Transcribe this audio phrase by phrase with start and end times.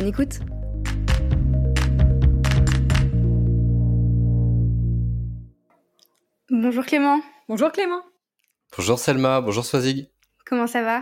[0.00, 0.38] Bonne écoute
[6.48, 7.20] Bonjour Clément.
[7.50, 8.00] Bonjour Clément.
[8.74, 10.08] Bonjour Selma, bonjour Swazig.
[10.46, 11.00] Comment ça va?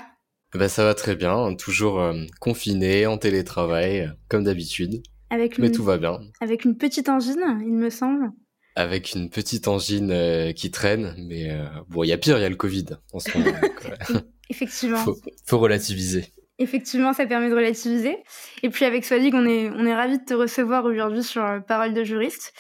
[0.53, 5.01] Ben, Ça va très bien, toujours euh, confiné, en télétravail, euh, comme d'habitude.
[5.31, 6.19] Avec Mais tout va bien.
[6.41, 8.33] Avec une petite angine, il me semble.
[8.75, 11.57] Avec une petite angine euh, qui traîne, mais
[11.89, 13.57] bon, il y a pire, il y a le Covid en ce moment.
[14.51, 14.99] Effectivement.
[14.99, 16.33] Faut, faut relativiser.
[16.59, 18.19] Effectivement, ça permet de relativiser.
[18.63, 21.95] Et puis avec Swazig, on est, on est ravis de te recevoir aujourd'hui sur Parole
[21.95, 22.53] de juriste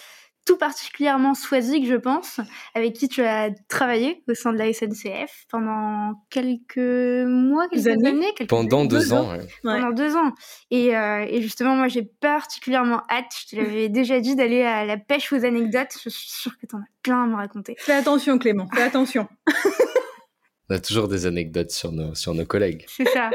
[0.48, 2.40] tout particulièrement Swazik, je pense,
[2.74, 8.32] avec qui tu as travaillé au sein de la SNCF pendant quelques mois, quelques années,
[8.48, 10.32] pendant deux, ans, pendant deux ans.
[10.70, 13.30] Et, euh, et justement, moi, j'ai particulièrement hâte.
[13.42, 15.92] Je te l'avais déjà dit d'aller à la pêche aux anecdotes.
[16.02, 17.76] Je suis sûre que tu en as plein à me raconter.
[17.78, 18.68] Fais attention, Clément.
[18.74, 19.28] Fais attention.
[20.70, 22.84] On a toujours des anecdotes sur nos, sur nos collègues.
[22.88, 23.30] C'est ça,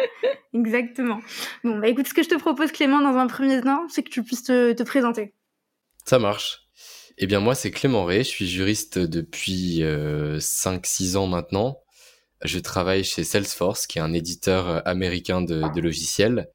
[0.53, 1.19] exactement.
[1.63, 4.09] Bon, bah écoute, ce que je te propose, Clément, dans un premier temps, c'est que
[4.09, 5.33] tu puisses te, te présenter.
[6.05, 6.63] Ça marche.
[7.17, 11.79] Eh bien moi c'est Clément Ray, je suis juriste depuis 5-6 euh, ans maintenant.
[12.43, 16.49] Je travaille chez Salesforce, qui est un éditeur euh, américain de, logiciels.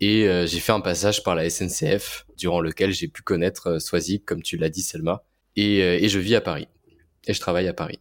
[0.00, 4.24] Et euh, j'ai fait un passage par la SNCF, durant lequel j'ai pu connaître Swazik,
[4.24, 5.22] comme tu l'as dit Selma.
[5.56, 6.66] Et, et je vis à Paris.
[7.26, 8.00] Et je travaille à Paris.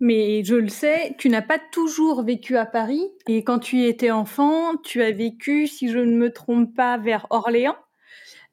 [0.00, 3.06] Mais je le sais, tu n'as pas toujours vécu à Paris.
[3.28, 7.26] Et quand tu étais enfant, tu as vécu, si je ne me trompe pas, vers
[7.28, 7.76] Orléans.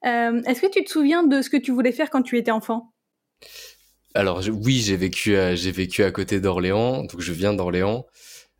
[0.06, 2.52] Euh, est-ce que tu te souviens de ce que tu voulais faire quand tu étais
[2.52, 2.94] enfant?
[4.14, 8.06] Alors oui, j'ai vécu, à, vécu à côté d'Orléans, donc je viens d'Orléans.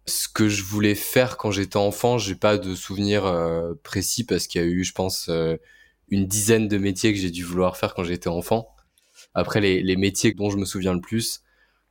[0.06, 4.48] Ce que je voulais faire quand j'étais enfant, j'ai pas de souvenir euh, précis parce
[4.48, 5.58] qu'il y a eu, je pense, euh,
[6.08, 8.70] une dizaine de métiers que j'ai dû vouloir faire quand j'étais enfant.
[9.34, 11.42] Après, les, les, métiers dont je me souviens le plus,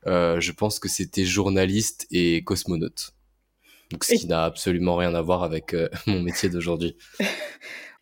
[0.07, 3.11] je pense que c'était journaliste et cosmonaute.
[3.91, 5.75] Donc, ce qui n'a absolument rien à voir avec
[6.07, 6.95] mon métier d'aujourd'hui.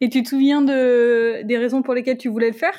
[0.01, 2.75] Et tu te souviens de, des raisons pour lesquelles tu voulais le faire?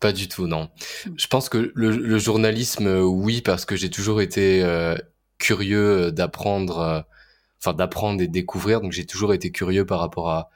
[0.00, 0.68] Pas du tout, non.
[1.06, 1.14] Hmm.
[1.16, 4.94] Je pense que le, journalisme, euh, oui, parce que j'ai toujours été euh,
[5.38, 7.00] curieux d'apprendre, euh,
[7.60, 8.80] enfin d'apprendre et de découvrir.
[8.80, 10.50] Donc j'ai toujours été curieux par rapport à,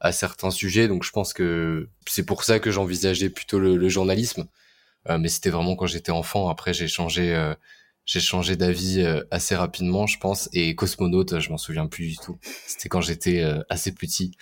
[0.00, 0.88] à certains sujets.
[0.88, 4.48] Donc je pense que c'est pour ça que j'envisageais plutôt le, journalisme.
[5.16, 6.48] Mais c'était vraiment quand j'étais enfant.
[6.50, 7.52] Après j'ai changé.
[8.04, 12.38] j'ai changé d'avis assez rapidement, je pense, et cosmonaute, je m'en souviens plus du tout.
[12.66, 14.32] C'était quand j'étais assez petit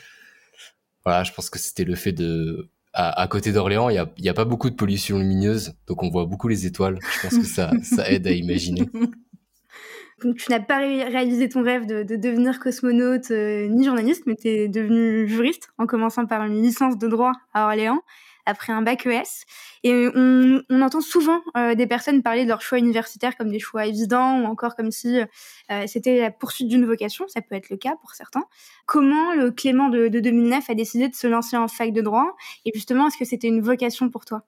[1.06, 4.28] voilà, je pense que c'était le fait de à, côté d'Orléans, il y a, y
[4.28, 6.99] a, pas beaucoup de pollution lumineuse, donc on voit beaucoup les étoiles.
[7.00, 8.88] Je pense que ça, ça aide à imaginer.
[10.25, 14.34] Donc tu n'as pas réalisé ton rêve de, de devenir cosmonaute euh, ni journaliste, mais
[14.34, 18.00] tu es devenu juriste en commençant par une licence de droit à Orléans
[18.47, 19.44] après un bac ES.
[19.86, 23.86] Et on, entend souvent euh, des personnes parler de leur choix universitaire comme des choix
[23.86, 27.24] évidents ou encore comme si euh, c'était la poursuite d'une vocation.
[27.28, 28.42] Ça peut être le cas pour certains.
[28.86, 32.34] Comment le Clément de, de 2009 a décidé de se lancer en fac de droit
[32.64, 34.42] Et justement, est-ce que c'était une vocation pour toi?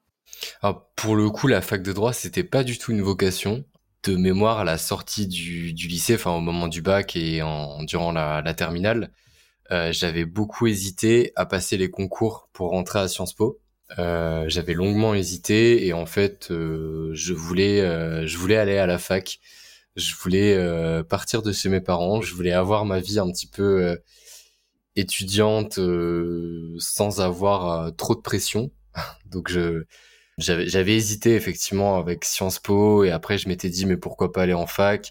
[0.61, 3.65] Alors, Pour le coup, la fac de droit, c'était pas du tout une vocation.
[4.03, 7.43] De mémoire, à la sortie du, lycée, enfin au moment du bac et
[7.87, 9.13] durant la, la terminale,
[9.71, 13.61] euh, j'avais beaucoup hésité à passer les concours pour rentrer à Sciences Po.
[13.99, 18.87] Euh, j'avais longuement hésité et en fait, euh, je voulais, euh, je voulais aller à
[18.87, 19.41] la fac.
[19.97, 22.21] Je voulais euh, partir de chez mes parents.
[22.21, 23.99] Je voulais avoir ma vie un petit peu
[24.97, 25.79] étudiante
[26.79, 28.71] sans avoir trop de pression.
[29.27, 29.85] Donc je
[30.39, 34.43] j'avais j'avais hésité effectivement avec Sciences Po et après je m'étais dit mais pourquoi pas
[34.43, 35.11] aller en fac?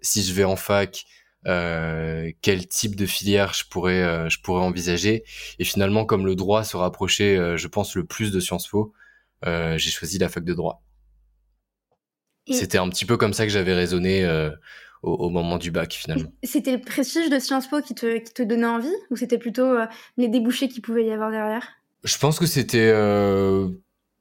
[0.00, 1.04] Si je vais en fac
[1.46, 5.24] euh, quel type de filière je pourrais euh, je pourrais envisager.
[5.58, 8.92] Et finalement comme le droit se rapprochait euh, je pense le plus de Sciences Po
[9.42, 10.82] j'ai choisi la fac de droit.
[12.50, 14.28] C'était un petit peu comme ça que j'avais raisonné
[15.02, 16.30] au, moment du bac finalement.
[16.42, 19.78] C'était le prestige de Sciences Po qui te, qui te donnait envie ou c'était plutôt
[20.18, 21.66] les débouchés qui pouvaient y avoir derrière?
[22.04, 22.92] Je pense que c'était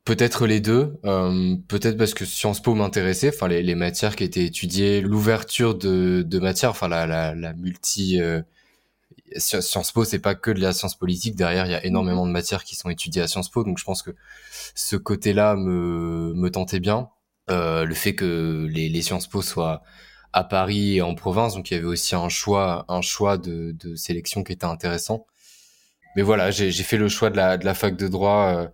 [0.10, 4.44] Peut-être les deux, euh, peut-être parce que Sciences Po m'intéressait, enfin les, matières qui étaient
[4.44, 8.42] étudiées, l'ouverture de, de matières, enfin la, la, la multi euh,
[9.38, 11.36] Sciences Po, c'est pas que de la science politique.
[11.36, 13.84] Derrière, il y a énormément de matières qui sont étudiées à Sciences Po, donc je
[13.84, 14.10] pense que
[14.74, 17.10] ce côté-là me, me tentait bien.
[17.52, 19.84] Euh, le fait que les, les Sciences Po soient
[20.34, 23.76] à Paris et en province, donc il y avait aussi un choix, un choix de,
[23.80, 25.28] de sélection qui était intéressant.
[26.16, 28.72] mais voilà, j'ai fait le choix de la, de la fac de droit.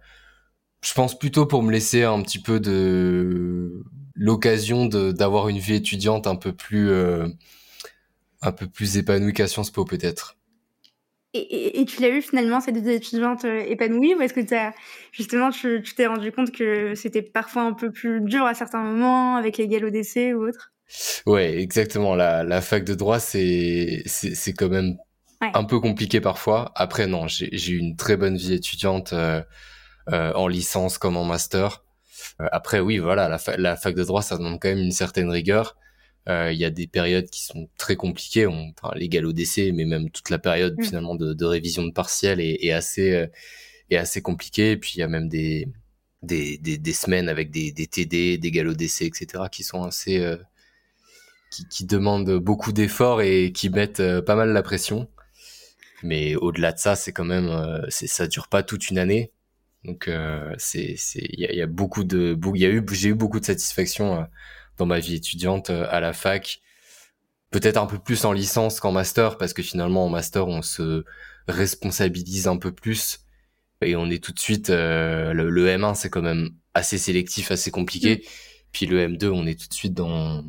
[0.85, 3.83] Je pense plutôt pour me laisser un petit peu de
[4.13, 6.91] l'occasion d'avoir une vie étudiante un peu plus
[8.41, 10.37] un peu plus épanouie qu'à Sciences Po peut-être.
[11.37, 14.73] Et, tu l'as eu finalement, cette vie étudiante euh, épanouie, ou est-ce que as,
[15.11, 19.35] justement tu t'es rendu compte que c'était parfois un peu plus dur à certains moments,
[19.35, 20.71] avec les galops d'essai ou autre?
[21.25, 22.15] Ouais, exactement.
[22.15, 24.95] La, la fac de droit, c'est c'est quand même
[25.41, 26.71] un peu compliqué parfois.
[26.75, 29.43] Après, non, j'ai eu une très bonne vie étudiante euh, euh,
[30.11, 31.83] en licence comme en master.
[32.39, 35.75] après, oui, voilà, la, la fac de droit, ça demande quand même une certaine rigueur.
[36.27, 39.85] Euh, il y a des périodes qui sont très compliquées, on, enfin, les d'essai, mais
[39.85, 40.83] même toute la période mm.
[40.83, 43.27] finalement de, de, révision de partiel est, est assez euh,
[43.91, 44.71] est assez compliquée.
[44.71, 45.67] Et puis il y a même des
[46.23, 50.19] des, des, des semaines avec des, des TD, des galops d'essai, etc., qui sont assez
[50.19, 50.37] euh,
[51.51, 55.07] qui, qui, demandent beaucoup d'efforts et qui mettent pas mal la pression.
[56.03, 59.31] Mais au-delà de ça, c'est quand même, c'est ça dure pas toute une année.
[59.85, 60.09] Donc
[60.57, 63.13] c'est c'est il y a, y a, beaucoup de il y a eu j'ai eu
[63.13, 64.27] beaucoup de satisfaction
[64.77, 66.61] dans ma vie étudiante euh, à la fac.
[67.51, 71.05] Peut-être un peu plus en licence qu'en master, parce que finalement en master on se
[71.47, 73.19] responsabilise un peu plus
[73.81, 77.71] et on est tout de suite euh, le, M1 c'est quand même assez sélectif, assez
[77.71, 78.17] compliqué.
[78.17, 78.29] Mm.
[78.71, 80.43] Puis le M2 on est tout de suite dans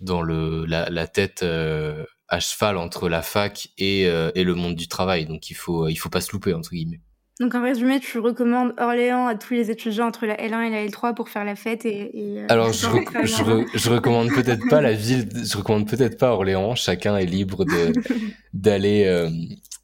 [0.00, 4.76] dans le la, la tête euh, à cheval entre la fac et, et le monde
[4.76, 5.26] du travail.
[5.26, 7.00] Donc il faut il faut pas se louper entre guillemets.
[7.40, 10.86] Donc en résumé, tu recommandes Orléans à tous les étudiants entre la L1 et la
[10.86, 12.12] L3 pour faire la fête et.
[12.14, 16.74] Euh, Alors je, je, recommande peut-être pas la ville, je recommande peut-être pas Orléans.
[16.74, 17.64] Chacun est libre
[18.52, 19.30] d'aller euh,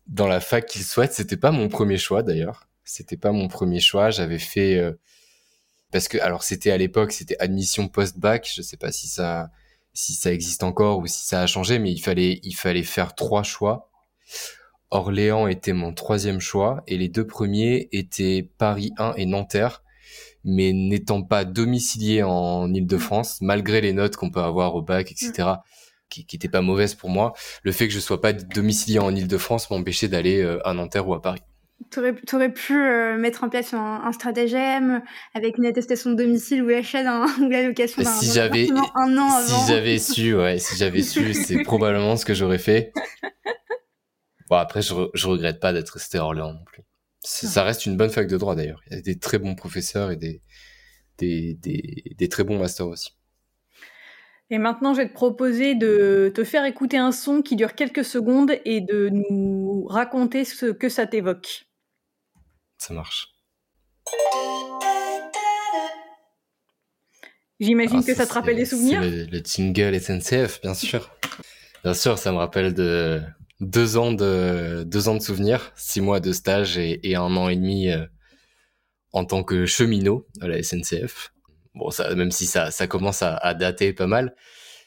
[0.07, 1.15] dans la fac qu'il souhaite.
[1.15, 2.69] C'était pas mon premier choix d'ailleurs.
[2.85, 4.11] C'était pas mon premier choix.
[4.11, 4.93] J'avais fait euh,
[5.93, 8.53] parce que alors c'était à l'époque, c'était admission post-bac.
[8.55, 9.49] Je sais pas si ça
[9.95, 13.15] si ça existe encore ou si ça a changé, mais il fallait il fallait faire
[13.15, 13.91] trois choix.
[14.91, 19.83] Orléans était mon troisième choix et les deux premiers étaient Paris 1 et Nanterre.
[20.45, 25.49] Mais n'étant pas domicilié en Ile-de-France, malgré les notes qu'on peut avoir au bac, etc.,
[26.09, 27.33] qui, qui étaient pas mauvaises pour moi,
[27.65, 31.15] le fait que je sois pas domicilié en Ile-de-France m'empêchait d'aller euh, à Nanterre ou
[31.15, 31.43] à Paris.
[31.91, 35.03] Tu aurais, pu euh, mettre en place un, stratagème
[35.35, 37.03] avec une attestation de domicile ou l'achat
[37.41, 39.47] ou la location d'un si j'avais un an avant.
[39.47, 42.93] Si j'avais su, ouais, si j'avais su, c'est probablement ce que j'aurais fait.
[44.49, 46.83] Bon, après, je, je regrette pas d'être resté à Orléans non plus.
[47.21, 48.81] Ça reste une bonne fac de droit d'ailleurs.
[48.87, 50.43] Il y a des très bons professeurs et des,
[51.19, 53.11] des, des, des très bons masters aussi.
[54.49, 58.05] Et maintenant, je vais te proposer de te faire écouter un son qui dure quelques
[58.05, 61.67] secondes et de nous raconter ce que ça t'évoque.
[62.79, 63.33] Ça marche.
[67.59, 69.01] J'imagine ah, que ça, te rappelle des souvenirs.
[69.01, 71.11] Le, le jingle SNCF, bien sûr.
[71.83, 73.21] Bien sûr, ça me rappelle de,
[73.61, 77.57] deux ans de deux ans de souvenirs, six mois de stage et, un an et
[77.57, 78.07] demi euh,
[79.13, 81.33] en tant que cheminot à la SNCF.
[81.75, 84.35] Bon, ça, même si ça, ça commence à, à dater pas mal,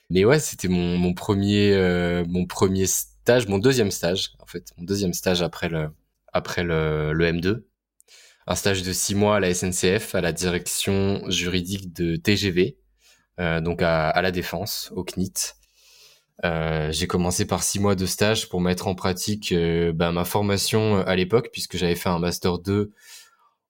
[0.10, 4.66] mais ouais, c'était mon, mon premier euh, mon premier stage, mon deuxième stage en fait,
[4.78, 5.90] mon deuxième stage après le
[6.34, 7.64] après le, le M2,
[8.48, 12.78] un stage de six mois à la SNCF à la direction juridique de TGV,
[13.40, 15.59] euh, donc à, à la défense au CNIT.
[16.46, 20.24] Euh, j'ai commencé par six mois de stage pour mettre en pratique euh, bah, ma
[20.24, 22.94] formation euh, à l'époque, puisque j'avais fait un master 2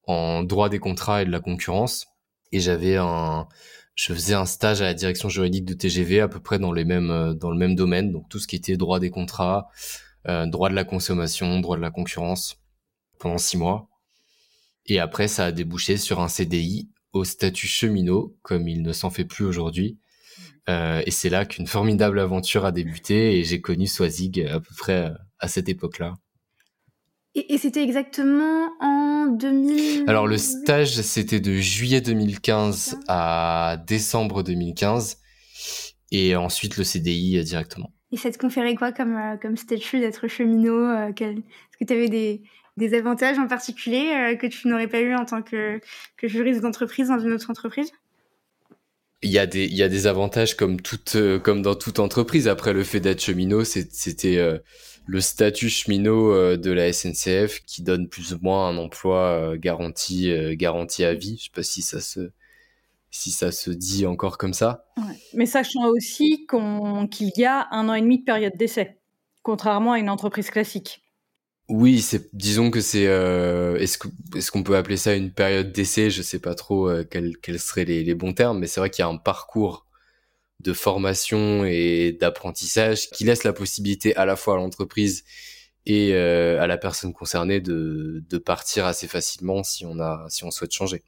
[0.06, 2.08] en droit des contrats et de la concurrence,
[2.52, 3.48] et j'avais un,
[3.96, 6.86] je faisais un stage à la direction juridique de TGV à peu près dans les
[6.86, 9.68] mêmes, dans le même domaine, donc tout ce qui était droit des contrats,
[10.26, 12.58] droit de la consommation, droit de la concurrence,
[13.20, 13.88] pendant six mois.
[14.88, 19.12] Et après, ça a débouché sur un CDI au statut cheminot, comme il ne s'en
[19.12, 20.00] fait plus aujourd'hui,
[20.70, 24.74] euh, et c'est là qu'une formidable aventure a débuté et j'ai connu Swazig à peu
[24.78, 26.14] près euh, à cette époque-là.
[27.36, 35.18] Et, c'était exactement en 2000 Alors le stage, c'était de juillet 2015 à décembre 2015
[36.12, 37.92] et ensuite le CDI euh, directement.
[38.12, 42.42] Et ça te conférait quoi comme, comme statut d'être cheminot Est-ce que tu avais des,
[42.78, 45.80] des, avantages en particulier que tu n'aurais pas eu en tant que,
[46.18, 47.92] que juriste d'entreprise dans une autre entreprise?
[49.22, 52.00] Il y a des il y a des avantages comme toute euh, comme dans toute
[52.00, 52.48] entreprise.
[52.48, 54.60] Après le fait d'être cheminot c'était euh,
[55.06, 60.32] le statut cheminot euh, de la SNCF qui donne plus ou moins un emploi garanti
[60.56, 61.38] garanti à vie.
[61.38, 62.32] Je sais pas si ça se
[63.12, 64.86] si ça se dit encore comme ça.
[64.98, 65.16] Ouais.
[65.34, 69.00] mais sachant aussi qu'il y a un an et demi de période d'essai
[69.42, 71.02] contrairement à une entreprise classique
[71.70, 74.00] oui, c'est disons que c'est euh, est-ce
[74.36, 76.10] est-ce qu'on peut appeler ça une période d'essai?
[76.10, 79.04] Je sais pas trop euh, quels seraient les, les bons termes, mais c'est vrai qu'il
[79.04, 79.86] y a un parcours
[80.62, 85.24] de formation et d'apprentissage qui laisse la possibilité à la fois à l'entreprise
[85.86, 90.52] et à la personne concernée de, de partir assez facilement si on a si on
[90.52, 91.04] souhaite changer.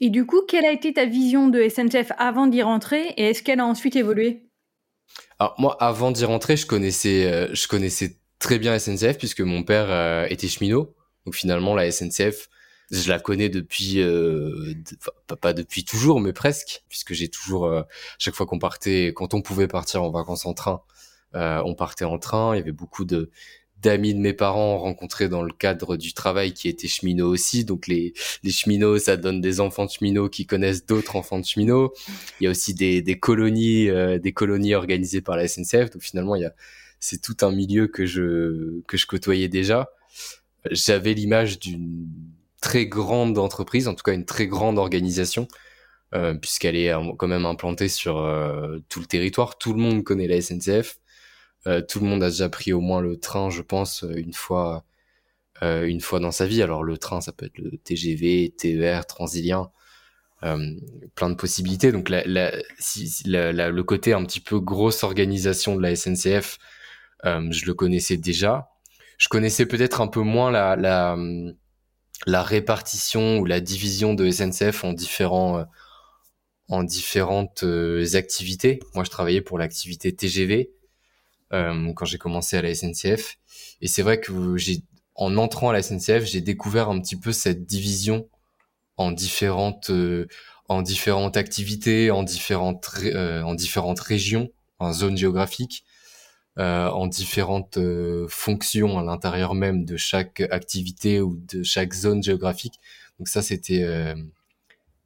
[0.00, 3.42] Et du coup, quelle a été ta vision de SNCF avant d'y rentrer et est-ce
[3.42, 4.42] qu'elle a ensuite évolué?
[5.38, 10.26] Alors moi, avant d'y rentrer, je connaissais je connaissais très bien SNCF puisque mon père
[10.30, 10.92] était cheminot.
[11.24, 12.48] Donc finalement, la SNCF,
[12.90, 14.74] je la connais depuis euh,
[15.40, 17.82] pas, depuis toujours mais presque puisque j'ai toujours euh,
[18.18, 20.82] chaque fois qu'on partait quand on pouvait partir en vacances en train
[21.34, 22.54] euh, on partait en train.
[22.54, 23.30] Il y avait beaucoup de
[23.82, 27.64] d'amis de mes parents rencontrés dans le cadre du travail qui étaient cheminots aussi.
[27.64, 31.44] Donc les les cheminots ça donne des enfants de cheminots qui connaissent d'autres enfants de
[31.44, 31.92] cheminots.
[32.40, 36.02] Il y a aussi des des colonies euh, des colonies organisées par la SNCF donc
[36.02, 36.54] finalement il y a
[37.00, 39.88] c'est tout un milieu que je que je côtoyais déjà
[40.70, 42.08] j'avais l'image d'une
[42.60, 45.48] très grande entreprise, en tout cas une très grande organisation,
[46.14, 49.58] euh, puisqu'elle est quand même implantée sur euh, tout le territoire.
[49.58, 50.98] Tout le monde connaît la SNCF.
[51.66, 54.84] Euh, tout le monde a déjà pris au moins le train, je pense, une fois,
[55.62, 56.62] une fois dans sa vie.
[56.62, 59.70] Alors le train, ça peut être le TGV, TER, Transilien,
[60.40, 61.92] plein de possibilités.
[61.92, 66.58] Donc le côté un petit peu grosse organisation de la SNCF,
[67.24, 68.70] je le connaissais déjà.
[69.20, 71.14] Je connaissais peut-être un peu moins la,
[72.42, 75.64] répartition ou la division de SNCF euh,
[76.70, 78.80] en différentes euh, activités.
[78.94, 80.70] Moi, je travaillais pour l'activité TGV
[81.52, 83.36] euh, quand j'ai commencé à la SNCF,
[83.82, 84.32] et c'est vrai que
[85.14, 88.26] en entrant à la SNCF, j'ai découvert un petit peu cette division
[88.96, 89.90] en différentes
[90.68, 92.86] en différentes activités, en différentes
[94.00, 95.84] régions, en zones géographiques.
[96.58, 102.22] Euh, en différentes euh, fonctions à l'intérieur même de chaque activité ou de chaque zone
[102.24, 102.80] géographique.
[103.18, 104.16] Donc ça, c'était euh,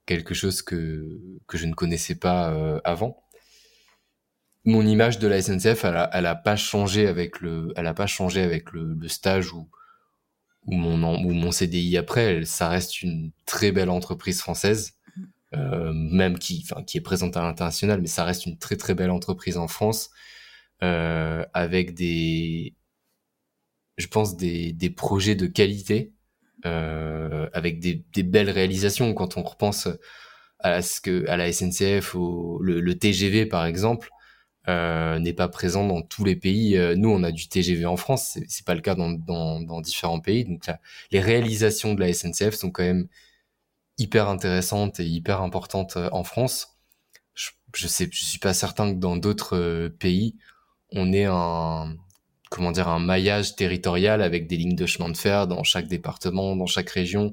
[0.06, 3.22] quelque chose que, que je ne connaissais pas avant.
[4.64, 7.94] Mon image de la SNCF, elle a, elle a pas changé avec le, elle a
[7.94, 9.68] pas changé avec le, le stage ou,
[10.66, 12.44] ou mon, ou mon CDI après.
[12.46, 14.94] ça reste une très belle entreprise française.
[15.54, 18.94] Euh, même qui, enfin, qui est présente à l'international, mais ça reste une très très
[18.94, 20.10] belle entreprise en France
[20.84, 22.74] euh, avec des,
[23.96, 26.12] je pense des, des projets de qualité,
[26.66, 29.14] euh, avec des, des, belles réalisations.
[29.14, 29.88] Quand on repense
[30.60, 34.10] à ce que à la SNCF ou le, TGV par exemple
[34.68, 36.78] euh, n'est pas présent dans tous les pays.
[36.96, 40.44] Nous, on a du TGV en France, c'est pas le cas dans, dans, différents pays.
[40.44, 40.64] Donc
[41.12, 43.08] les réalisations de la SNCF sont quand même
[43.98, 46.76] hyper intéressantes et hyper importantes en France.
[47.34, 50.36] Je, je je suis pas certain que dans d'autres pays
[50.94, 51.96] on est un
[52.54, 56.54] comment dire un maillage territorial avec des lignes de chemin de fer dans chaque département,
[56.54, 57.32] dans chaque région,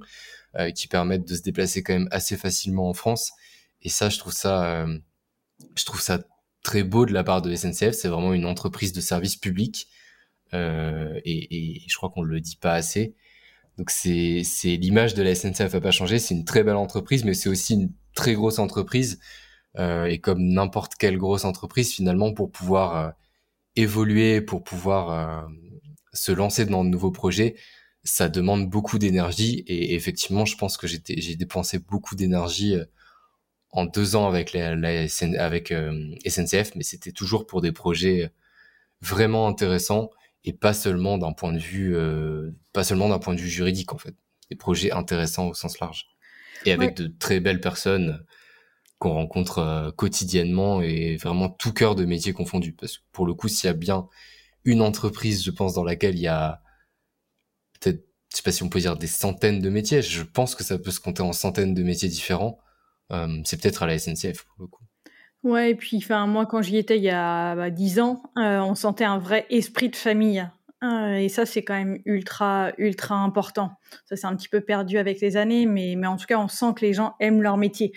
[0.57, 3.31] euh, qui permettent de se déplacer quand même assez facilement en France.
[3.83, 4.97] Et ça, je trouve ça, euh,
[5.75, 6.19] je trouve ça
[6.63, 7.91] très beau de la part de SNCF.
[7.91, 9.87] C'est vraiment une entreprise de service public,
[10.53, 13.15] euh, et, et, je crois qu'on le dit pas assez.
[13.77, 16.19] Donc c'est c'est l'image de la SNCF a pas changé.
[16.19, 19.19] C'est une très belle entreprise, mais c'est aussi une très grosse entreprise.
[19.77, 23.13] et comme n'importe quelle grosse entreprise, finalement, pour pouvoir
[23.75, 25.47] évoluer, pour pouvoir euh,
[26.13, 27.55] se lancer dans de nouveaux projets,
[28.03, 29.63] ça demande beaucoup d'énergie.
[29.67, 32.85] Et effectivement, je pense que j'ai dépensé beaucoup d'énergie euh,
[33.71, 34.75] en deux ans avec, la,
[35.39, 38.31] avec euh, SNCF, mais c'était toujours pour des projets
[39.01, 40.09] vraiment intéressants
[40.43, 41.95] et pas seulement d'un point de vue,
[42.73, 44.13] pas seulement d'un point de vue juridique en fait,
[44.49, 46.07] des projets intéressants au sens large
[46.65, 48.23] et avec de très belles personnes
[49.01, 52.71] qu'on rencontre euh, quotidiennement et vraiment tout cœur de métier confondu.
[52.71, 54.07] Parce que pour le coup, s'il y a bien
[54.63, 56.61] une entreprise, je pense, dans laquelle il y a
[57.79, 60.63] peut-être, je sais pas si on peut dire des centaines de métiers, je pense que
[60.63, 62.59] ça peut se compter en centaines de métiers différents.
[63.11, 64.83] Euh, c'est peut-être à la SNCF pour le coup.
[65.41, 68.59] Ouais, et puis enfin moi quand j'y étais il y a bah, dix ans, euh,
[68.59, 70.47] on sentait un vrai esprit de famille.
[70.81, 73.71] Ah, et ça, c'est quand même ultra, ultra important.
[74.05, 76.47] Ça, c'est un petit peu perdu avec les années, mais, mais en tout cas, on
[76.47, 77.91] sent que les gens aiment leur métier,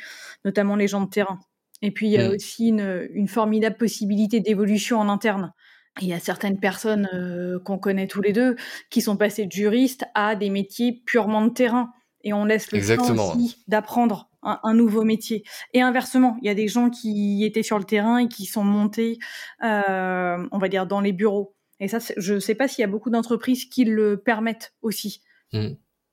[0.44, 1.40] notamment les gens de terrain.
[1.80, 2.32] Et puis, il y a mmh.
[2.32, 5.52] aussi une, une formidable possibilité d'évolution en interne.
[6.00, 8.56] Il y a certaines personnes euh, qu'on connaît tous les deux
[8.90, 11.90] qui sont passées de juristes à des métiers purement de terrain.
[12.22, 15.44] Et on laisse le temps aussi d'apprendre un, un, nouveau métier.
[15.72, 18.64] Et inversement, il y a des gens qui étaient sur le terrain et qui sont
[18.64, 19.18] montés,
[19.62, 21.53] euh, on va dire, dans les bureaux.
[21.80, 25.22] Et ça, je ne sais pas s'il y a beaucoup d'entreprises qui le permettent aussi.
[25.52, 25.70] Mmh.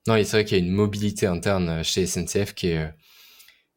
[0.08, 2.88] Non, c'est vrai qu'il y a une mobilité interne euh, chez SNCF qui est, euh,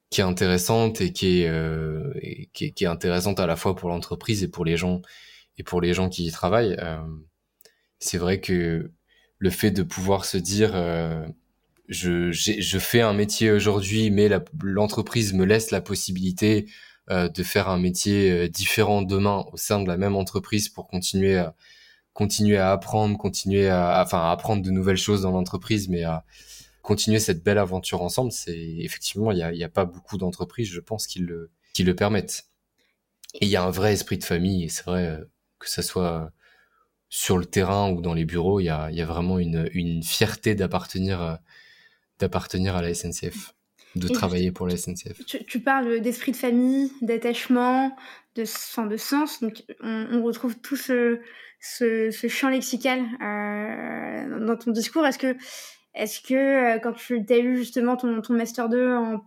[0.09, 2.13] qui est intéressante et qui est, euh,
[2.53, 5.01] qui est, intéressante à la fois pour l'entreprise et pour les gens
[5.57, 6.75] et pour les gens qui y travaillent.
[6.79, 6.97] Euh,
[7.99, 8.91] c'est vrai que
[9.37, 11.25] le fait de pouvoir se dire euh,
[11.87, 14.29] je, je fais un métier aujourd'hui, mais
[14.63, 16.67] l'entreprise me laisse la possibilité
[17.11, 21.37] euh, de faire un métier différent demain au sein de la même entreprise pour continuer
[21.37, 21.55] à
[22.15, 26.23] continuer à apprendre, continuer à, enfin, apprendre de nouvelles choses dans l'entreprise, mais à
[26.81, 28.31] continuer cette belle aventure ensemble.
[28.31, 31.93] C'est effectivement, il n'y a, a, pas beaucoup d'entreprises, je pense, qui le, qui le
[31.93, 32.45] permettent.
[33.35, 35.19] Et il y a un vrai esprit de famille, et c'est vrai
[35.59, 36.31] que ça soit
[37.09, 40.01] sur le terrain ou dans les bureaux, il y a, y a, vraiment une, une
[40.01, 41.39] fierté d'appartenir
[42.19, 43.53] d'appartenir à la SNCF,
[43.97, 45.25] de travailler pour la SNCF.
[45.25, 47.93] Tu, tu parles d'esprit de famille, d'attachement,
[48.35, 49.41] de, enfin, de sens.
[49.41, 51.19] Donc, on, on retrouve tout ce,
[51.65, 55.05] ce, ce champ lexical euh, dans ton discours.
[55.05, 55.35] Est-ce que,
[55.93, 56.33] est-ce que
[56.75, 59.21] euh, quand tu as eu justement ton, ton Master 2 en,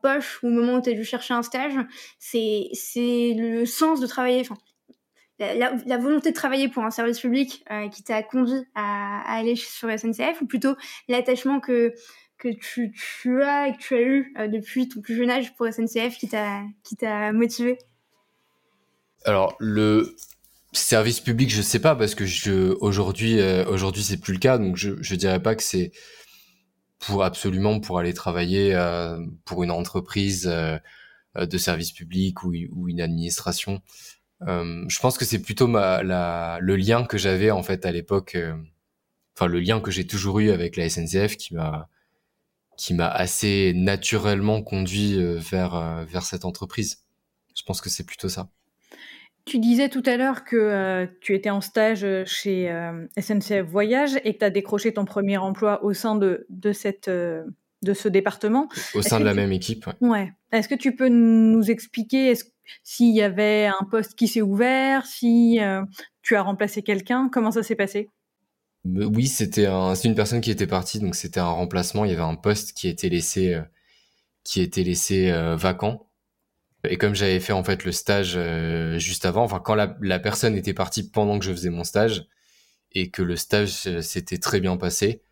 [0.00, 1.74] poche ou au moment où tu as dû chercher un stage,
[2.18, 2.70] c'est,
[3.36, 4.42] le sens de travailler,
[5.38, 9.90] la, volonté de travailler pour un service public euh, qui t'a conduit à, aller sur
[9.90, 10.76] SNCF ou plutôt
[11.08, 11.92] l'attachement que
[12.38, 16.16] que tu, as et que tu as eu depuis ton plus jeune âge pour SNCF
[16.16, 17.76] qui t'a qui t'a motivé?
[19.24, 20.16] Alors le
[20.72, 24.58] service public, je sais pas parce que je aujourd'hui euh, aujourd'hui c'est plus le cas
[24.58, 25.92] donc je je dirais pas que c'est
[26.98, 30.50] pour absolument pour aller travailler euh, pour une entreprise
[31.36, 33.80] euh, de service public ou, ou une administration.
[34.42, 37.92] Euh, je pense que c'est plutôt ma, la, le lien que j'avais en fait à
[37.92, 38.54] l'époque, euh,
[39.34, 41.88] enfin le lien que j'ai toujours eu avec la SNCF qui m'a
[42.76, 47.04] qui m'a assez naturellement conduit vers vers cette entreprise.
[47.54, 48.50] Je pense que c'est plutôt ça.
[49.44, 54.16] Tu disais tout à l'heure que euh, tu étais en stage chez euh, SNCF Voyage
[54.24, 57.42] et que tu as décroché ton premier emploi au sein de, de, cette, euh,
[57.82, 58.68] de ce département.
[58.94, 59.36] Au sein de la tu...
[59.36, 59.86] même équipe.
[60.00, 60.08] Ouais.
[60.08, 60.32] ouais.
[60.52, 62.34] Est-ce que tu peux nous expliquer
[62.84, 65.58] s'il y avait un poste qui s'est ouvert, si
[66.22, 68.08] tu as remplacé quelqu'un Comment ça s'est passé?
[68.84, 72.04] Oui, c'était un, une personne qui était partie, donc c'était un remplacement.
[72.04, 73.60] Il y avait un poste qui était laissé,
[74.44, 76.06] qui était laissé vacant.
[76.88, 80.18] Et comme j'avais fait en fait le stage euh, juste avant, enfin quand la, la,
[80.18, 82.26] personne était partie pendant que je faisais mon stage
[82.92, 85.22] et que le stage euh, s'était très bien passé,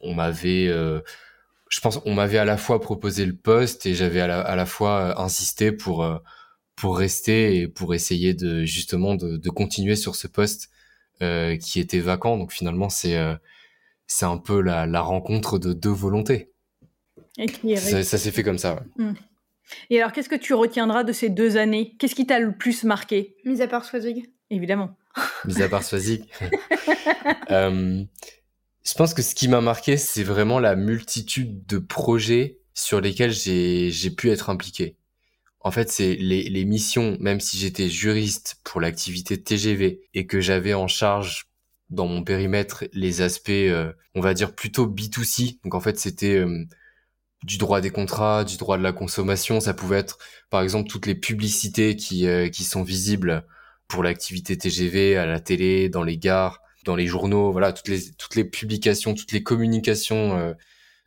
[0.00, 1.00] on m'avait, euh,
[1.68, 4.56] je pense, on m'avait à la fois proposé le poste et j'avais à la, à
[4.56, 6.06] la fois insisté pour
[6.76, 10.70] pour rester et pour essayer de justement de, de continuer sur ce poste
[11.22, 12.38] euh, qui était vacant.
[12.38, 13.18] Donc finalement c'est
[14.06, 16.50] c'est un peu la, la rencontre de deux volontés.
[17.36, 18.74] Et qui ça, ça s'est fait comme ça.
[18.74, 19.04] Ouais.
[19.04, 19.14] Mmh.
[19.90, 21.94] Et alors, qu'est-ce que tu retiendras de ces deux années?
[21.98, 23.36] Qu'est-ce qui t'a le plus marqué?
[23.44, 24.30] Mis à part Swazig.
[24.50, 24.96] Évidemment.
[25.44, 26.24] Mis à part Swazig.
[27.50, 28.02] euh,
[28.84, 33.32] je pense que ce qui m'a marqué, c'est vraiment la multitude de projets sur lesquels
[33.32, 34.96] j'ai pu être impliqué.
[35.60, 40.40] En fait, c'est les, les missions, même si j'étais juriste pour l'activité TGV et que
[40.40, 41.48] j'avais en charge
[41.90, 45.58] dans mon périmètre les aspects, euh, on va dire plutôt B2C.
[45.64, 46.64] Donc en fait, c'était euh,
[47.44, 49.60] du droit des contrats, du droit de la consommation.
[49.60, 50.18] Ça pouvait être,
[50.50, 53.46] par exemple, toutes les publicités qui, euh, qui sont visibles
[53.86, 57.52] pour l'activité TGV à la télé, dans les gares, dans les journaux.
[57.52, 60.54] Voilà, toutes les, toutes les publications, toutes les communications euh,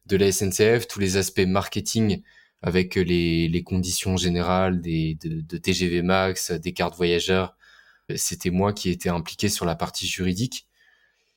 [0.06, 2.22] de la SNCF, tous les aspects marketing
[2.62, 7.56] avec les, les conditions générales des, de, de TGV Max, des cartes voyageurs.
[8.16, 10.68] C'était moi qui étais impliqué sur la partie juridique.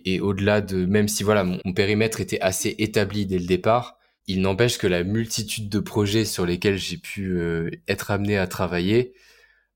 [0.05, 3.99] Et au-delà de, même si voilà, mon, mon périmètre était assez établi dès le départ,
[4.27, 8.47] il n'empêche que la multitude de projets sur lesquels j'ai pu euh, être amené à
[8.47, 9.15] travailler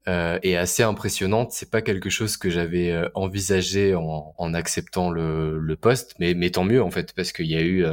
[0.09, 1.53] euh, est assez impressionnante.
[1.53, 6.65] C'est pas quelque chose que j'avais euh, envisagé en, acceptant le, poste, mais, mais tant
[6.65, 7.85] mieux en fait parce qu'il y a eu,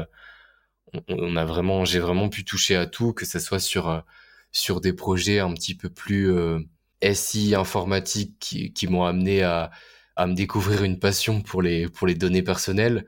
[1.07, 4.03] on, a vraiment, j'ai vraiment pu toucher à tout, que ce soit sur
[4.51, 6.29] sur des projets un petit peu plus
[7.13, 9.71] SI informatique qui, qui m'ont amené à
[10.17, 13.05] à me découvrir une passion pour les pour les données personnelles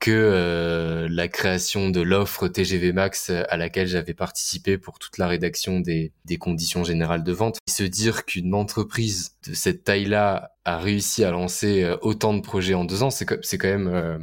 [0.00, 5.26] que euh, la création de l'offre TGV Max à laquelle j'avais participé pour toute la
[5.26, 7.58] rédaction des, des conditions générales de vente.
[7.68, 12.74] Se dire qu'une entreprise de cette taille-là a réussi à lancer euh, autant de projets
[12.74, 14.18] en deux ans, c'est quand même euh,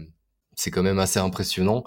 [0.55, 1.83] c'est quand même assez impressionnant.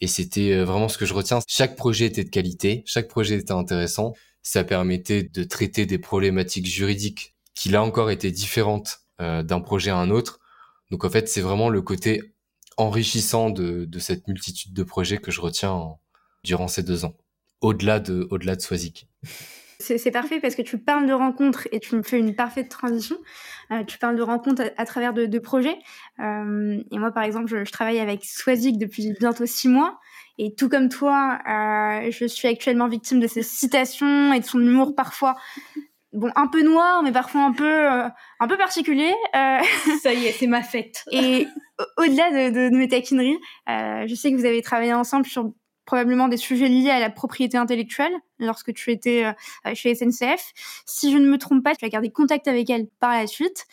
[0.00, 1.40] Et c'était euh, vraiment ce que je retiens.
[1.48, 4.14] Chaque projet était de qualité, chaque projet était intéressant.
[4.42, 9.90] Ça permettait de traiter des problématiques juridiques qui là encore étaient différentes euh, d'un projet
[9.90, 10.38] à un autre.
[10.90, 12.34] Donc en fait, c'est vraiment le côté
[12.76, 16.00] enrichissant de, cette multitude de projets que je retiens en,
[16.44, 17.16] durant ces deux ans,
[17.60, 19.08] au-delà de, au-delà de Swazik.
[19.78, 23.16] C'est parfait parce que tu parles de rencontres et tu me fais une parfaite transition.
[23.70, 25.78] Euh, tu parles de rencontres à, travers de, projets.
[26.18, 30.00] Euh, et moi, par exemple, je, je travaille avec Swazik depuis bientôt six mois.
[30.38, 34.60] Et tout comme toi, euh, je suis actuellement victime de ses citations et de son
[34.60, 35.36] humour parfois
[36.12, 38.08] bon un peu noir mais parfois un peu euh,
[38.40, 39.58] un peu particulier euh...
[40.02, 41.04] ça y est c'est ma fête.
[41.12, 41.46] Et
[41.98, 43.38] au-delà de, de, de, mes taquineries
[43.68, 45.52] euh, je sais que vous avez travaillé ensemble sur
[45.84, 49.24] probablement des sujets liés à la propriété intellectuelle lorsque tu étais
[49.74, 50.52] chez SNCF
[50.84, 53.66] si je ne me trompe pas tu as gardé contact avec elle par la suite.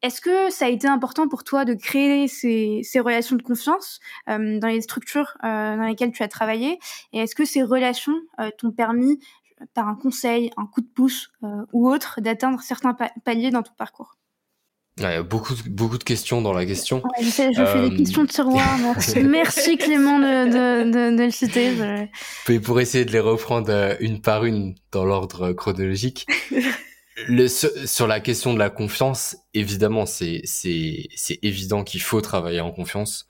[0.00, 3.98] Est-ce que ça a été important pour toi de créer ces, ces relations de confiance
[4.28, 6.78] dans les structures dans lesquelles tu as travaillé?
[7.12, 8.14] Et est-ce que ces relations
[8.58, 9.18] t'ont permis,
[9.74, 11.30] par un conseil, un coup de pouce
[11.72, 14.18] ou autre, d'atteindre certains paliers dans ton parcours
[14.98, 17.02] il y a beaucoup, beaucoup de questions dans la question.
[17.20, 18.78] je, sais, je fais des questions de tiroir.
[19.22, 21.74] Merci Clément de, de, de, de le citer.
[21.76, 22.58] Je...
[22.58, 26.26] Pour essayer de les reprendre une par une dans l'ordre chronologique.
[27.26, 30.40] Le, sur la question de la confiance, évidemment, c'est
[31.42, 33.26] évident qu'il faut travailler en confiance.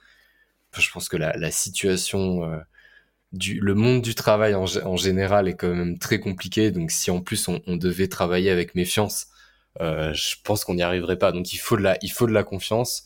[0.76, 2.58] Je pense que la, la situation euh,
[3.32, 6.70] du le monde du travail en, en, général est quand même très compliqué.
[6.70, 9.28] Donc si en plus on, on devait travailler avec méfiance,
[9.80, 11.32] euh, je pense qu'on n'y arriverait pas.
[11.32, 13.04] Donc il faut de la il faut de la confiance.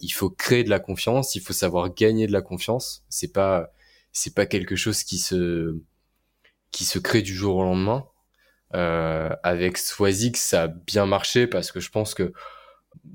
[0.00, 1.34] Il faut créer de la confiance.
[1.34, 3.04] Il faut savoir gagner de la confiance.
[3.08, 3.72] C'est pas
[4.12, 5.78] c'est pas quelque chose qui se
[6.72, 8.06] qui se crée du jour au lendemain.
[8.74, 12.32] Euh, avec Swazig, ça a bien marché parce que je pense que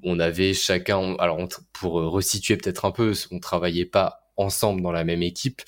[0.04, 1.40] on avait chacun, alors
[1.74, 5.62] pour resituer peut-être un peu, on travaillait pas ensemble dans la même équipe.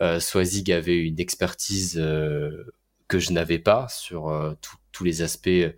[0.00, 2.72] Euh, Swazig avait une expertise euh,
[3.08, 4.54] que je n'avais pas sur euh,
[4.92, 5.72] tous les aspects euh,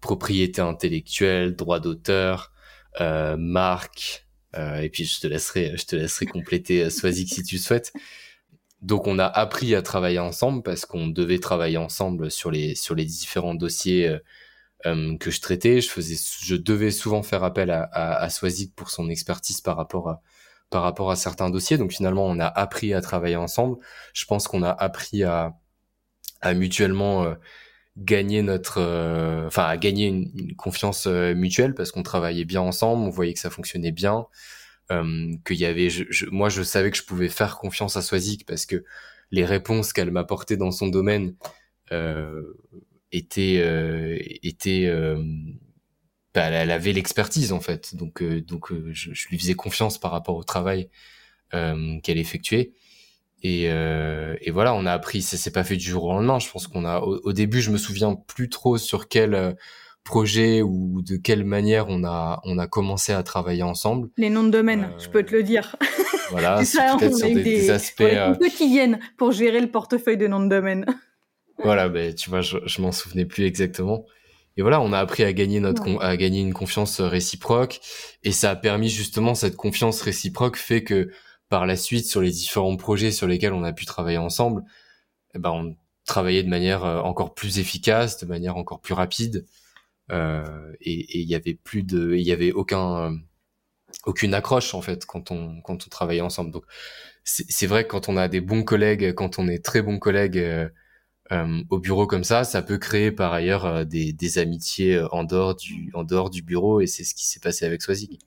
[0.00, 2.52] propriété intellectuelle, droit d'auteur,
[3.38, 7.92] marque, et puis je te laisserai, je te laisserai compléter Swazig si tu le souhaites.
[8.80, 12.94] Donc on a appris à travailler ensemble parce qu'on devait travailler ensemble sur les sur
[12.94, 14.18] les différents dossiers
[14.86, 15.80] euh, que je traitais.
[15.80, 18.28] Je faisais, je devais souvent faire appel à, à, à
[18.76, 20.22] pour son expertise par rapport à
[20.70, 21.78] par rapport à certains dossiers.
[21.78, 23.78] Donc finalement on a appris à travailler ensemble.
[24.14, 25.54] Je pense qu'on a appris à
[26.42, 27.34] à mutuellement euh,
[27.96, 28.80] gagner notre
[29.46, 33.40] enfin à gagner une, une confiance mutuelle parce qu'on travaillait bien ensemble on voyait que
[33.40, 34.26] ça fonctionnait bien
[34.92, 38.46] euh, qu'il y avait, je, moi je savais que je pouvais faire confiance à Swazik
[38.46, 38.84] parce que
[39.30, 41.34] les réponses qu'elle m'apportait dans son domaine
[41.92, 42.42] euh,
[43.12, 45.22] étaient, euh, étaient euh,
[46.36, 49.98] bah, elle avait l'expertise en fait, donc euh, donc euh, je, je, lui faisais confiance
[49.98, 50.90] par rapport au travail
[51.50, 52.72] qu'elle effectuait.
[53.42, 56.38] Et, et, voilà, on a appris, ça s'est pas fait du jour au lendemain.
[56.38, 59.56] Je pense qu'on a, au, au, début, je me souviens plus trop sur quel
[60.06, 64.08] projet ou de quelle manière on a on a commencé à travailler ensemble.
[64.16, 64.98] Les noms de domaine, euh...
[64.98, 65.76] je peux te le dire.
[66.30, 66.56] Voilà,
[66.98, 68.34] peut-être sur des, des, aspects euh...
[68.34, 70.86] quotidiennes pour gérer le portefeuille de noms de domaine.
[71.62, 74.06] voilà, ben tu vois, je, je m'en souvenais plus exactement.
[74.56, 75.98] Et voilà, on a appris à gagner notre ouais.
[76.00, 77.80] à gagner une confiance réciproque
[78.22, 81.10] et ça a permis justement cette confiance réciproque fait que
[81.48, 84.64] par la suite sur les différents projets sur lesquels on a pu travailler ensemble,
[85.34, 89.46] eh ben on travaillait de manière euh, encore plus efficace, de manière encore plus rapide.
[90.12, 93.16] Euh, et il y avait plus de, il y avait aucun, euh,
[94.04, 96.50] aucune accroche en fait quand on quand on travaillait ensemble.
[96.52, 96.64] Donc
[97.24, 100.38] c'est vrai que quand on a des bons collègues, quand on est très bons collègues
[100.38, 100.68] euh,
[101.32, 105.24] euh, au bureau comme ça, ça peut créer par ailleurs euh, des, des amitiés en
[105.24, 108.18] dehors du en dehors du bureau et c'est ce qui s'est passé avec Swazig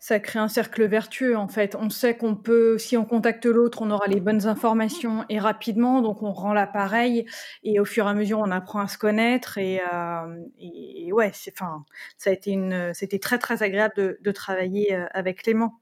[0.00, 1.76] ça crée un cercle vertueux en fait.
[1.78, 6.00] On sait qu'on peut, si on contacte l'autre, on aura les bonnes informations et rapidement,
[6.00, 7.26] donc on rend l'appareil
[7.62, 11.30] et au fur et à mesure on apprend à se connaître et, euh, et ouais,
[11.34, 11.84] c'est, enfin,
[12.16, 15.80] ça a été une, c'était très très agréable de, de travailler euh, avec Clément.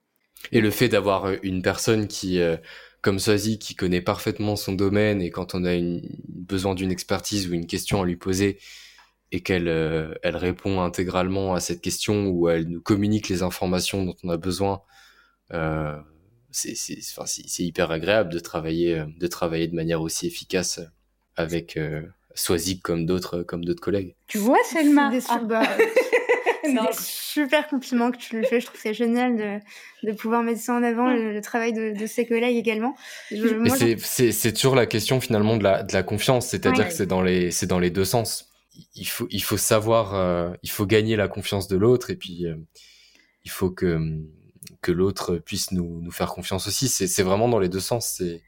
[0.52, 2.56] Et le fait d'avoir euh, une personne qui, euh,
[3.02, 7.48] comme Swazi, qui connaît parfaitement son domaine et quand on a une, besoin d'une expertise
[7.48, 8.58] ou une question à lui poser,
[9.30, 14.04] et qu'elle euh, elle répond intégralement à cette question ou elle nous communique les informations
[14.04, 14.82] dont on a besoin
[15.52, 15.96] euh,
[16.50, 16.74] c'est
[17.12, 20.80] enfin, c'est hyper agréable de travailler de travailler de manière aussi efficace
[21.36, 22.02] avec euh,
[22.34, 25.10] Swazik comme d'autres comme d'autres collègues tu vois Selma?
[25.10, 25.40] des, ah.
[25.44, 25.62] bah,
[26.64, 28.60] des super compliments que tu lui fais.
[28.60, 31.98] Je trouve c'est génial de, de pouvoir mettre ça en avant le, le travail de,
[31.98, 32.96] de, ses collègues également.
[33.28, 36.48] C'est toujours la question finalement de la, de la confiance.
[36.48, 36.90] C'est-à-dire ouais.
[36.90, 38.50] que c'est dans les c'est dans les deux sens.
[38.94, 42.46] Il faut il faut savoir euh, il faut gagner la confiance de l'autre et puis
[42.46, 42.56] euh,
[43.44, 43.98] il faut que
[44.80, 46.88] que l'autre puisse nous nous faire confiance aussi.
[46.88, 48.14] C'est c'est vraiment dans les deux sens.
[48.16, 48.42] C'est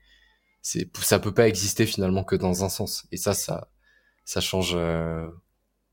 [0.62, 3.06] c'est ça peut pas exister finalement que dans un sens.
[3.12, 3.68] Et ça ça
[4.24, 5.26] ça change euh,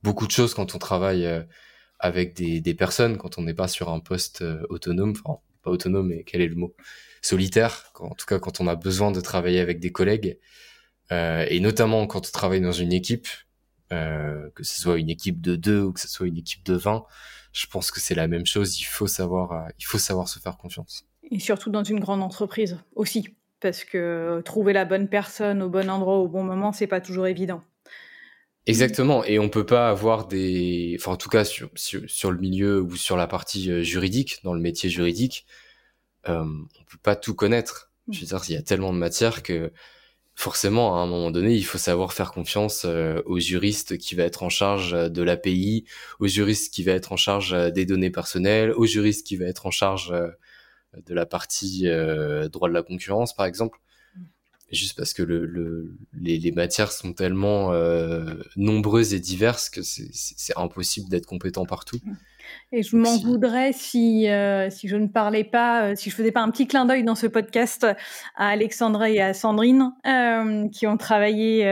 [0.03, 1.41] beaucoup de choses quand on travaille euh,
[1.99, 6.09] avec des personnes quand on n'est pas sur un poste euh, autonome enfin pas autonome
[6.09, 6.75] mais quel est le mot?
[7.21, 10.37] Solitaire en tout cas quand on a besoin de travailler avec des collègues
[11.11, 13.27] euh, et notamment quand on travaille dans une équipe
[13.91, 16.75] euh, que ce soit une équipe de deux ou que ce soit une équipe de
[16.75, 17.05] 20,
[17.53, 18.81] je pense que c'est la même chose.
[18.81, 21.05] Il faut savoir, il faut savoir se faire confiance.
[21.31, 23.29] Et surtout dans une grande entreprise aussi,
[23.61, 27.27] parce que trouver la bonne personne au bon endroit au bon moment, c'est pas toujours
[27.27, 27.63] évident.
[28.67, 32.37] Exactement, et on peut pas avoir des, enfin en tout cas sur, sur, sur le
[32.37, 35.45] milieu ou sur la partie euh, juridique, dans le métier juridique,
[36.29, 37.91] euh, on peut pas tout connaître.
[38.11, 39.71] Je veux dire, il y a tellement de matières que
[40.35, 44.23] forcément, à un moment donné, il faut savoir faire confiance euh, aux juristes qui va
[44.23, 45.85] être en charge de l'API,
[46.19, 49.65] aux juristes qui va être en charge des données personnelles, aux juristes qui va être
[49.67, 50.13] en charge
[50.95, 51.83] de la partie
[52.51, 53.79] droit de la concurrence, par exemple
[54.71, 59.81] juste parce que le, le les, les, matières sont tellement euh, nombreuses et diverses que
[59.81, 61.99] c'est impossible d'être compétent partout.
[62.71, 66.31] Et je m'en voudrais si, euh, si je ne parlais pas, euh, si je faisais
[66.31, 67.85] pas un petit clin d'œil dans ce podcast
[68.35, 69.91] à Alexandra et à Sandrine,
[70.73, 71.65] qui ont travaillé,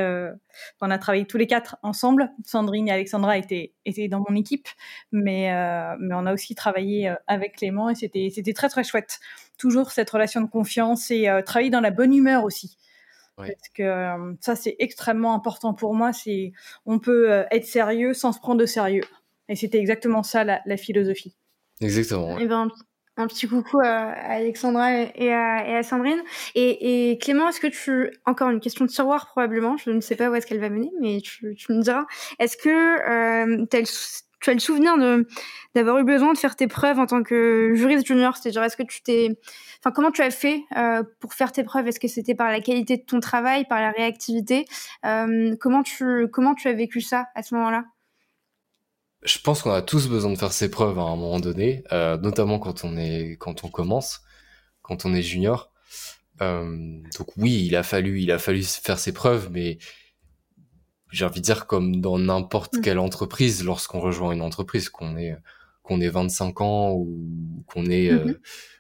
[0.82, 2.32] on a travaillé tous les quatre ensemble.
[2.46, 4.68] Sandrine et Alexandra étaient, étaient dans mon équipe,
[5.12, 5.50] mais,
[6.00, 9.20] mais on a aussi travaillé avec Clément et c'était, c'était très très chouette.
[9.58, 12.78] Toujours cette relation de confiance et travailler dans la bonne humeur aussi.
[13.38, 16.14] Parce que euh, ça, c'est extrêmement important pour moi.
[16.14, 16.54] C'est
[16.86, 19.04] on peut euh, être sérieux sans se prendre de sérieux.
[19.50, 21.36] Et c'était exactement ça la, la philosophie.
[21.82, 22.40] Exactement.
[22.40, 22.70] Et eh ben,
[23.18, 26.22] un petit coucou à Alexandra et à, et à Sandrine.
[26.54, 30.16] Et, et Clément, est-ce que tu encore une question de tiroir probablement Je ne sais
[30.16, 32.06] pas où est-ce qu'elle va mener, mais tu, tu me diras.
[32.40, 34.96] Est-ce que euh, tu as le souvenir
[35.74, 38.84] d'avoir eu besoin de faire tes preuves en tant que juriste junior C'est-à-dire, est-ce que
[38.84, 39.38] tu t'es
[39.80, 41.88] Enfin, comment tu as fait euh, pour faire tes preuves?
[41.88, 44.66] Est-ce que c'était par la qualité de ton travail, par la réactivité?
[45.06, 47.86] Euh, Comment tu comment tu as vécu ça à ce moment-là?
[49.24, 52.18] Je pense qu'on a tous besoin de faire ses preuves à un moment donné, euh,
[52.18, 54.22] notamment quand on est quand on commence,
[54.82, 55.72] quand on est junior.
[56.40, 59.78] donc oui, il a fallu il a fallu faire ses preuves, mais
[61.12, 62.82] j'ai envie de dire comme dans n'importe mmh.
[62.82, 65.36] quelle entreprise, lorsqu'on rejoint une entreprise, qu'on est
[65.84, 68.36] qu'on ait 25 ans ou qu'on ait mmh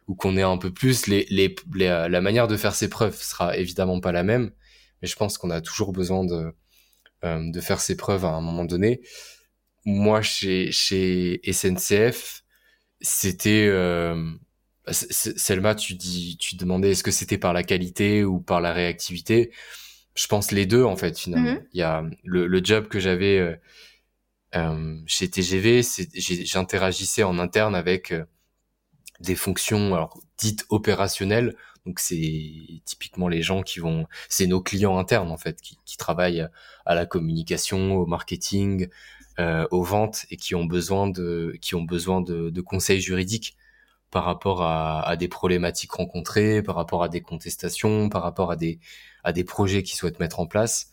[0.07, 3.21] ou qu'on ait un peu plus, les, les, euh, la manière de faire ses preuves
[3.21, 4.51] sera évidemment pas la même,
[5.01, 6.53] mais je pense qu'on a toujours besoin de,
[7.23, 9.01] euh, de faire ses preuves à un moment donné.
[9.85, 12.43] Moi, chez, chez SNCF,
[13.01, 14.31] c'était euh,
[14.91, 19.51] Selma, tu dis, tu demandais est-ce que c'était par la qualité ou par la réactivité.
[20.15, 21.53] Je pense les deux en fait finalement.
[21.53, 21.67] Mm-hmm.
[21.73, 23.55] Il y a le, le job que j'avais euh,
[24.55, 25.81] euh chez TGV,
[26.15, 28.13] j'interagissais en interne avec
[29.19, 31.55] des fonctions alors dites opérationnelles.
[31.85, 35.97] Donc c'est typiquement les gens qui vont, c'est nos clients internes en fait, qui, qui
[35.97, 36.47] travaillent
[36.85, 38.87] à la communication, au marketing,
[39.39, 43.57] euh, aux ventes et qui ont besoin de, qui ont besoin de, de conseils juridiques
[44.11, 48.79] par rapport à, des problématiques rencontrées, par rapport à des contestations, par rapport à des,
[49.45, 50.91] projets qu'ils souhaitent mettre en place.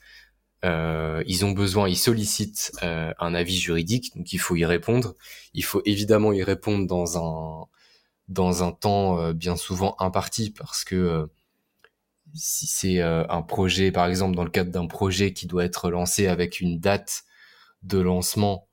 [0.64, 5.14] Euh, ils ont besoin, ils sollicitent euh, un avis juridique, donc il faut y répondre.
[5.54, 11.28] Il faut évidemment y répondre dans un temps euh, bien souvent imparti parce que
[12.34, 16.28] si c'est un projet, par exemple dans le cadre d'un projet qui doit être lancé
[16.28, 17.24] avec une date
[17.82, 18.68] de lancement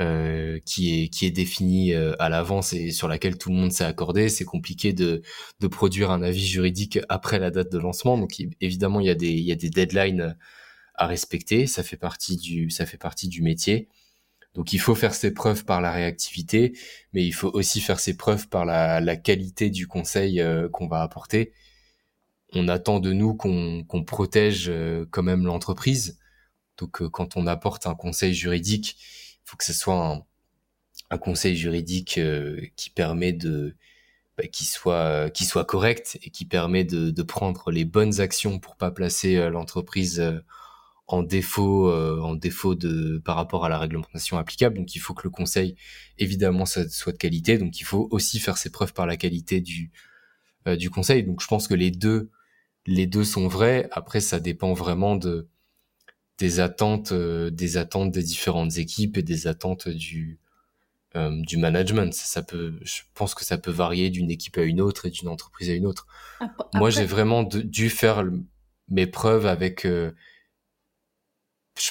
[0.00, 3.84] euh, qui est qui est définie à l'avance et sur laquelle tout le monde s'est
[3.84, 5.22] accordé, c'est compliqué de
[5.60, 8.18] de produire un avis juridique après la date de lancement.
[8.18, 10.36] Donc évidemment il y a des il y a des deadlines
[10.94, 13.88] à respecter, ça fait partie du ça fait partie du métier.
[14.54, 16.76] Donc il faut faire ses preuves par la réactivité,
[17.12, 20.88] mais il faut aussi faire ses preuves par la, la qualité du conseil euh, qu'on
[20.88, 21.52] va apporter.
[22.52, 26.18] On attend de nous qu'on protège euh, quand même l'entreprise.
[26.78, 28.96] Donc euh, quand on apporte un conseil juridique,
[29.52, 30.24] faut que ce soit
[31.10, 32.18] un, conseil juridique
[32.74, 33.76] qui permet de
[34.38, 38.76] bah, qui soit qui soit correct et qui permet de, prendre les bonnes actions pour
[38.76, 40.22] pas placer l'entreprise
[41.12, 44.78] en défaut euh, en défaut de par rapport à la réglementation applicable.
[44.78, 45.76] Donc il faut que le conseil
[46.18, 47.58] évidemment soit de qualité.
[47.58, 49.92] Donc il faut aussi faire ses preuves par la qualité du
[50.66, 51.24] euh, du conseil.
[51.24, 52.30] Donc je pense que les deux
[52.86, 53.88] les deux sont vrais.
[53.92, 55.48] Après ça dépend vraiment de
[56.42, 60.38] des attentes euh, des attentes des différentes équipes et des attentes du
[61.44, 62.14] du management.
[62.14, 65.28] Ça peut je pense que ça peut varier d'une équipe à une autre et d'une
[65.28, 66.06] entreprise à une autre.
[66.74, 68.24] Moi j'ai vraiment dû faire
[68.88, 70.12] mes preuves avec je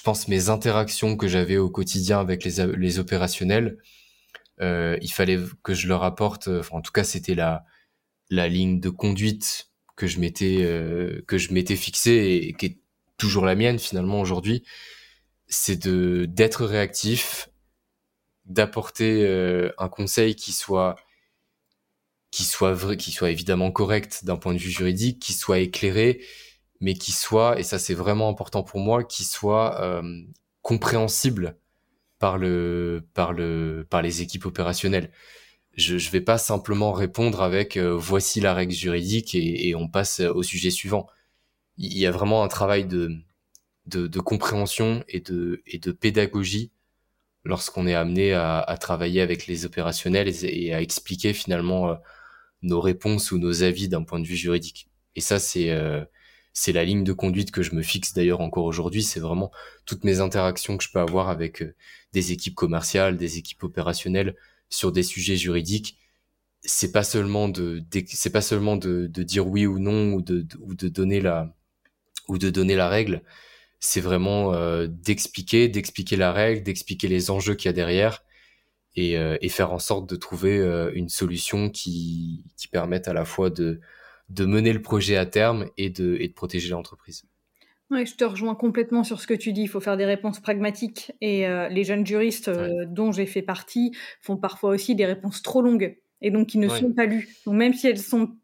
[0.03, 3.77] pense mes interactions que j'avais au quotidien avec les, les opérationnels,
[4.61, 7.65] euh, il fallait que je leur apporte, enfin, en tout cas c'était la
[8.29, 12.80] la ligne de conduite que je m'étais euh, que je m'étais fixée et, qui est
[13.21, 14.63] toujours la mienne finalement aujourd'hui,
[15.47, 17.49] c'est de d'être réactif,
[18.45, 20.95] d'apporter euh, un conseil qui soit
[22.31, 26.21] qui soit vrai, qui soit évidemment correct d'un point de vue juridique, qui soit éclairé
[26.81, 30.01] mais qui soit, et ça c'est vraiment important pour moi, qui soit euh,
[30.63, 31.57] compréhensible
[32.19, 35.11] par le, par le, par les équipes opérationnelles.
[35.77, 40.21] Je, je vais pas simplement répondre avec euh, voici la règle juridique et, on passe
[40.21, 41.07] au sujet suivant.
[41.83, 43.11] Il y a vraiment un travail de,
[43.87, 46.71] de, de compréhension et de, et de pédagogie
[47.43, 51.95] lorsqu'on est amené à, à, travailler avec les opérationnels et, à expliquer finalement euh,
[52.61, 54.89] nos réponses ou nos avis d'un point de vue juridique.
[55.15, 55.69] Et ça, c'est
[56.53, 59.03] c'est la ligne de conduite que je me fixe d'ailleurs encore aujourd'hui.
[59.03, 59.51] C'est vraiment
[59.85, 61.75] toutes mes interactions que je peux avoir avec euh,
[62.13, 64.35] des équipes commerciales, des équipes opérationnelles
[64.69, 65.97] sur des sujets juridiques.
[66.61, 70.45] C'est pas seulement de, c'est pas seulement de, de, dire oui ou non ou de,
[70.59, 71.55] ou de donner la
[72.31, 73.23] ou de donner la règle.
[73.79, 78.23] C'est vraiment euh, d'expliquer, d'expliquer la règle, d'expliquer les enjeux qu'il y a derrière
[78.95, 80.57] et, euh, et, faire en sorte de trouver
[80.93, 83.79] une solution qui, qui permette à la fois de
[84.33, 87.23] de mener le projet à terme et de, et de protéger l'entreprise.
[87.89, 89.63] Oui, je te rejoins complètement sur ce que tu dis.
[89.63, 91.11] Il faut faire des réponses pragmatiques.
[91.19, 93.91] Et euh, les jeunes juristes euh, dont j'ai fait partie
[94.21, 97.27] font parfois aussi des réponses trop longues et donc qui ne sont pas lues.
[97.45, 98.37] Donc même si elles sont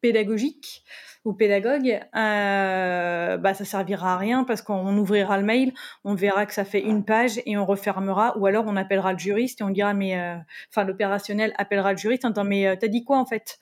[0.00, 0.82] pédagogiques
[1.24, 5.72] ou pédagogues, euh, bah ça servira à rien parce qu'on ouvrira le mail,
[6.04, 8.36] on verra que ça fait une page et on refermera.
[8.38, 10.36] Ou alors on appellera le juriste et on dira mais, euh,
[10.70, 13.58] enfin l'opérationnel appellera le juriste en disant mais t'as dit quoi en fait?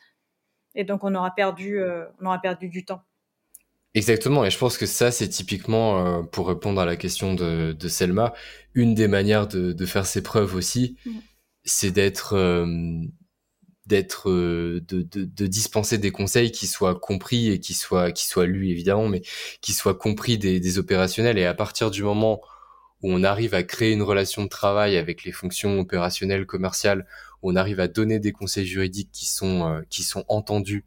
[0.74, 3.02] Et donc on aura perdu, euh, on aura perdu du temps.
[3.94, 7.72] Exactement, et je pense que ça, c'est typiquement, euh, pour répondre à la question de,
[7.72, 8.32] de Selma,
[8.72, 10.96] une des manières de, de faire ses preuves aussi,
[11.64, 12.66] c'est d'être, euh,
[13.90, 18.68] d'être, de, de, dispenser des conseils qui soient compris et qui soient, qui soient lus
[18.68, 19.22] évidemment, mais
[19.60, 21.38] qui soient compris des, opérationnels.
[21.38, 22.40] Et à partir du moment
[23.02, 27.04] où on arrive à créer une relation de travail avec les fonctions opérationnelles, commerciales,
[27.42, 30.84] on arrive à donner des conseils juridiques qui sont euh, entendus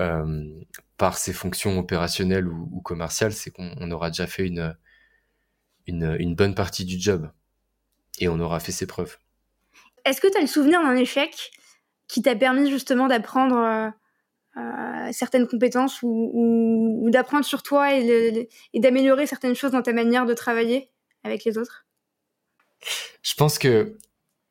[0.00, 0.48] euh,
[0.96, 4.76] par ces fonctions opérationnelles ou, commerciales, c'est qu'on aura déjà fait une,
[5.88, 7.28] une, une bonne partie du job
[8.20, 9.18] et on aura fait ses preuves.
[10.04, 11.50] Est-ce que tu as le souvenir d'un échec?
[12.10, 13.92] Qui t'a permis justement d'apprendre
[14.56, 20.34] euh, certaines compétences ou, d'apprendre sur toi et, d'améliorer certaines choses dans ta manière de
[20.34, 20.90] travailler
[21.22, 21.86] avec les autres?
[23.22, 23.96] Je pense que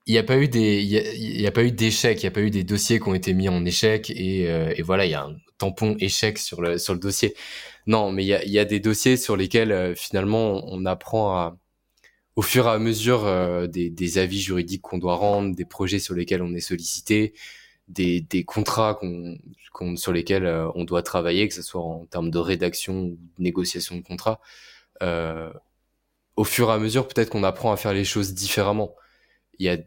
[0.06, 2.32] il n'y a pas eu des, il y, a, pas eu d'échecs, il n'y a
[2.32, 5.12] pas eu des dossiers qui ont été mis en échec et, euh, et voilà, il
[5.12, 7.36] y a un tampon échec sur le sur le dossier.
[7.86, 11.58] Non, mais il y a, des dossiers sur lesquels euh, finalement on apprend à,
[12.40, 16.16] au fur et à mesure euh, des, avis juridiques qu'on doit rendre, des projets sur
[16.16, 17.34] lesquels on est sollicité,
[17.90, 18.98] des, contrats
[19.96, 23.98] sur lesquels on doit travailler, que ce soit en termes de rédaction ou de négociation
[23.98, 24.40] de contrat.
[26.38, 28.96] au fur et à mesure, peut-être qu'on apprend à faire les choses différemment.
[29.58, 29.78] Il y a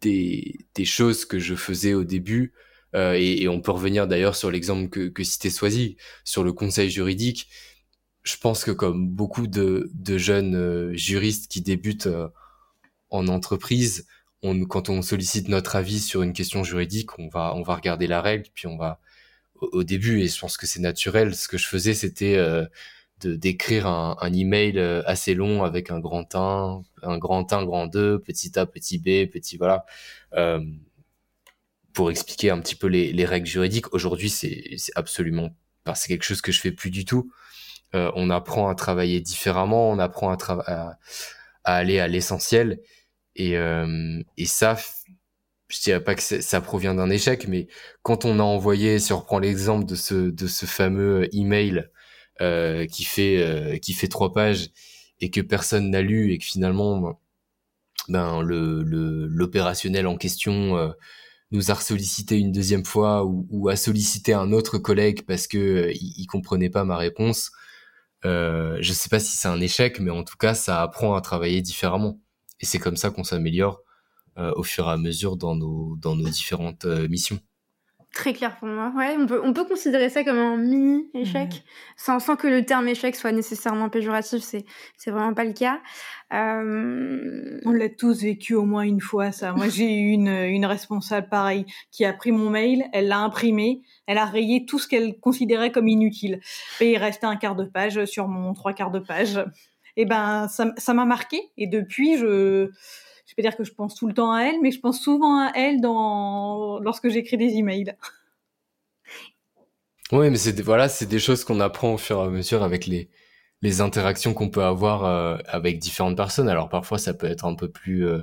[0.00, 2.52] des, choses que je faisais au début,
[2.94, 6.88] euh, et, on peut revenir d'ailleurs sur l'exemple que, que Cité Soisy, sur le conseil
[6.88, 7.48] juridique.
[8.22, 12.28] Je pense que comme beaucoup de, de jeunes euh, juristes qui débutent euh,
[13.10, 14.06] en entreprise,
[14.42, 18.06] on, quand on sollicite notre avis sur une question juridique, on va, on va regarder
[18.06, 19.00] la règle, puis on va
[19.60, 21.34] au, début, et je pense que c'est naturel.
[21.34, 22.66] Ce que je faisais, c'était euh,
[23.22, 27.64] de d'écrire un, un email euh, assez long avec un grand 1, un grand 1,
[27.64, 29.84] grand 2, petit a, petit b, petit voilà,
[30.34, 30.60] euh,
[31.92, 33.92] pour expliquer un petit peu les, les règles juridiques.
[33.92, 35.50] Aujourd'hui, c'est absolument,
[35.84, 37.32] pas c'est quelque chose que je fais plus du tout.
[37.94, 40.98] Euh, on apprend à travailler différemment, on apprend à, à,
[41.64, 42.80] aller à l'essentiel,
[43.36, 44.76] et, euh, et ça,
[45.68, 47.68] je dirais pas que ça provient d'un échec, mais
[48.02, 51.88] quand on a envoyé, si on reprend l'exemple de ce de ce fameux email
[52.40, 54.70] euh, qui fait euh, qui fait trois pages
[55.20, 57.18] et que personne n'a lu et que finalement
[58.08, 58.82] ben le
[59.28, 60.90] l'opérationnel en question euh,
[61.50, 65.90] nous a sollicité une deuxième fois ou, ou, a sollicité un autre collègue parce que
[65.92, 67.50] il, comprenait pas ma réponse.
[68.24, 71.20] Euh, je sais pas si c'est un échec, mais en tout cas, ça apprend à
[71.20, 72.20] travailler différemment.
[72.60, 73.80] Et c'est comme ça qu'on s'améliore
[74.38, 77.38] euh, au fur et à mesure dans nos dans nos différentes missions.
[78.12, 78.92] Très clair pour moi.
[78.96, 81.62] Ouais, on peut, on peut considérer ça comme un mini échec, mmh.
[81.96, 84.42] sans, sans que le terme échec soit nécessairement péjoratif.
[84.42, 84.64] C'est,
[84.96, 85.80] c'est vraiment pas le cas.
[86.32, 87.60] Euh...
[87.64, 89.52] On l'a tous vécu au moins une fois, ça.
[89.52, 93.82] Moi, j'ai eu une, une responsable pareille qui a pris mon mail, elle l'a imprimé,
[94.06, 96.40] elle a rayé tout ce qu'elle considérait comme inutile.
[96.80, 99.44] Et il restait un quart de page sur mon trois quarts de page.
[99.96, 101.40] Et ben, ça, ça m'a marqué.
[101.58, 102.70] Et depuis, je,
[103.26, 105.38] je peux dire que je pense tout le temps à elle, mais je pense souvent
[105.38, 107.94] à elle dans lorsque j'écris des emails.
[110.12, 112.86] Oui, mais c'est voilà, c'est des choses qu'on apprend au fur et à mesure avec
[112.86, 113.10] les
[113.62, 116.48] les interactions qu'on peut avoir euh, avec différentes personnes.
[116.48, 118.22] Alors parfois ça peut être un peu plus euh,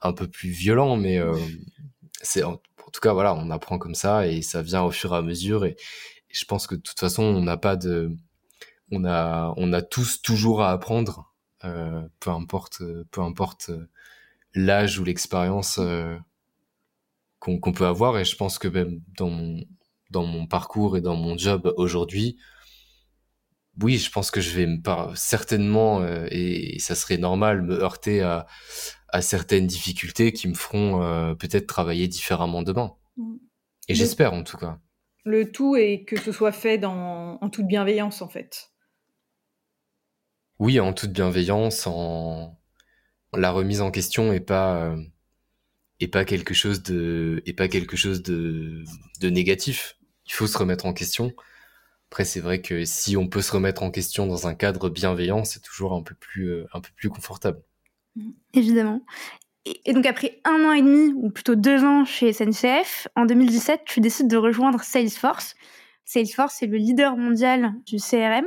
[0.00, 1.36] un peu plus violent, mais euh,
[2.22, 2.60] c'est en,
[2.92, 5.64] tout cas voilà, on apprend comme ça et ça vient au fur et à mesure.
[5.64, 5.76] Et,
[6.30, 8.10] je pense que de toute façon on n'a pas de
[8.90, 13.70] on a on a tous toujours à apprendre, peu importe peu importe
[14.54, 16.16] l'âge ou l'expérience euh,
[17.38, 18.18] qu'on peut avoir.
[18.18, 19.64] Et je pense que même dans mon,
[20.10, 22.38] dans mon parcours et dans mon job aujourd'hui,
[23.82, 27.74] oui, je pense que je vais me par certainement, euh, et, ça serait normal, me
[27.74, 28.46] heurter à,
[29.08, 32.94] à certaines difficultés qui me feront euh, peut-être travailler différemment demain.
[33.16, 33.36] Mm.
[33.88, 34.78] Et j'espère en tout cas.
[35.24, 38.70] Le tout est que ce soit fait dans, en toute bienveillance, en fait.
[40.58, 42.58] Oui, en toute bienveillance, en
[43.36, 45.02] la remise en question est pas euh,
[46.00, 48.84] est pas quelque chose de pas quelque chose de
[49.20, 49.96] de négatif.
[50.26, 51.32] Il faut se remettre en question.
[52.14, 55.42] Après, c'est vrai que si on peut se remettre en question dans un cadre bienveillant,
[55.42, 57.58] c'est toujours un peu plus euh, un peu plus confortable.
[58.52, 59.04] Évidemment.
[59.84, 63.80] Et donc après un an et demi, ou plutôt deux ans chez SNCF, en 2017,
[63.84, 65.56] tu décides de rejoindre Salesforce.
[66.04, 68.46] Salesforce, c'est le leader mondial du CRM.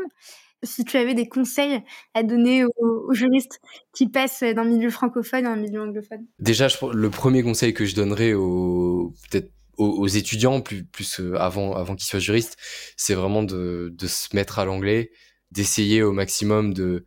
[0.63, 3.59] Si tu avais des conseils à donner aux, juristes
[3.93, 6.26] qui passent d'un milieu francophone à un milieu anglophone?
[6.39, 11.75] Déjà, le premier conseil que je donnerais aux peut-être aux, étudiants, plus, plus euh, avant,
[11.75, 12.57] avant qu'ils soient juristes,
[12.97, 15.11] c'est vraiment de, de se mettre à l'anglais,
[15.51, 17.05] d'essayer au maximum de,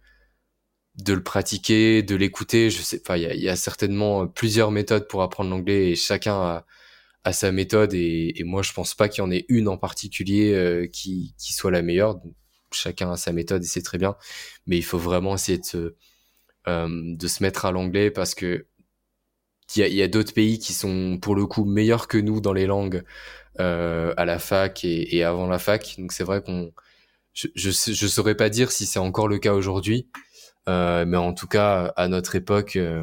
[0.97, 2.71] de le pratiquer, de l'écouter.
[2.71, 6.67] Je sais, enfin, il y a, certainement plusieurs méthodes pour apprendre l'anglais et chacun a,
[7.25, 9.77] a sa méthode et, et, moi je pense pas qu'il y en ait une en
[9.77, 12.21] particulier euh, qui, qui soit la meilleure.
[12.73, 14.17] Chacun a sa méthode et c'est très bien,
[14.67, 15.97] mais il faut vraiment essayer de se,
[16.69, 18.67] euh, de se mettre à l'anglais parce que
[19.77, 22.67] il y a, d'autres pays qui sont pour le coup meilleurs que nous dans les
[22.67, 23.03] langues
[23.61, 25.95] euh, à la fac et, et, avant la fac.
[25.99, 26.73] Donc c'est vrai qu'on,
[27.33, 30.09] je, je, je saurais pas dire si c'est encore le cas aujourd'hui,
[30.69, 33.03] euh, mais en tout cas, à notre époque, euh,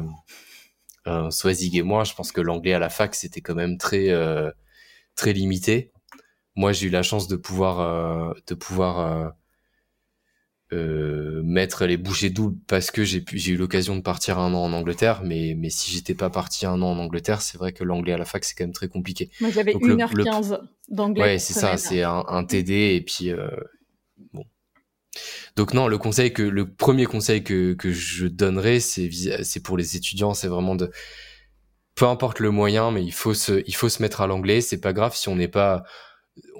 [1.06, 1.30] euh,
[1.72, 4.50] et moi, je pense que l'anglais à la fac, c'était quand même très, euh,
[5.16, 5.92] très limité.
[6.56, 9.34] Moi, j'ai eu la chance de pouvoir, euh, de pouvoir
[10.70, 15.22] mettre les bouchées doubles parce que j'ai eu l'occasion de partir un an en Angleterre.
[15.24, 18.18] Mais, mais si j'étais pas parti un an en Angleterre, c'est vrai que l'anglais à
[18.18, 19.30] la fac, c'est quand même très compliqué.
[19.40, 21.22] Moi, j'avais 1h15 d'anglais.
[21.22, 23.32] Ouais, c'est ça, c'est un, un, TD et puis
[24.32, 24.44] bon
[25.56, 29.10] donc non, le conseil que le premier conseil que, que je donnerais, c'est
[29.42, 30.90] c'est pour les étudiants, c'est vraiment de
[31.96, 34.60] peu importe le moyen, mais il faut se il faut se mettre à l'anglais.
[34.60, 35.82] C'est pas grave si on n'est pas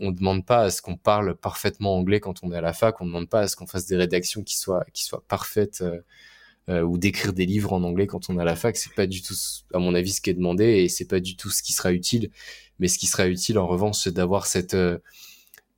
[0.00, 3.00] on demande pas à ce qu'on parle parfaitement anglais quand on est à la fac.
[3.00, 6.00] On demande pas à ce qu'on fasse des rédactions qui soient qui soient parfaites euh,
[6.68, 8.76] euh, ou d'écrire des livres en anglais quand on est à la fac.
[8.76, 9.34] C'est pas du tout
[9.74, 11.92] à mon avis ce qui est demandé et c'est pas du tout ce qui sera
[11.92, 12.30] utile.
[12.78, 14.98] Mais ce qui sera utile en revanche, c'est d'avoir cette euh,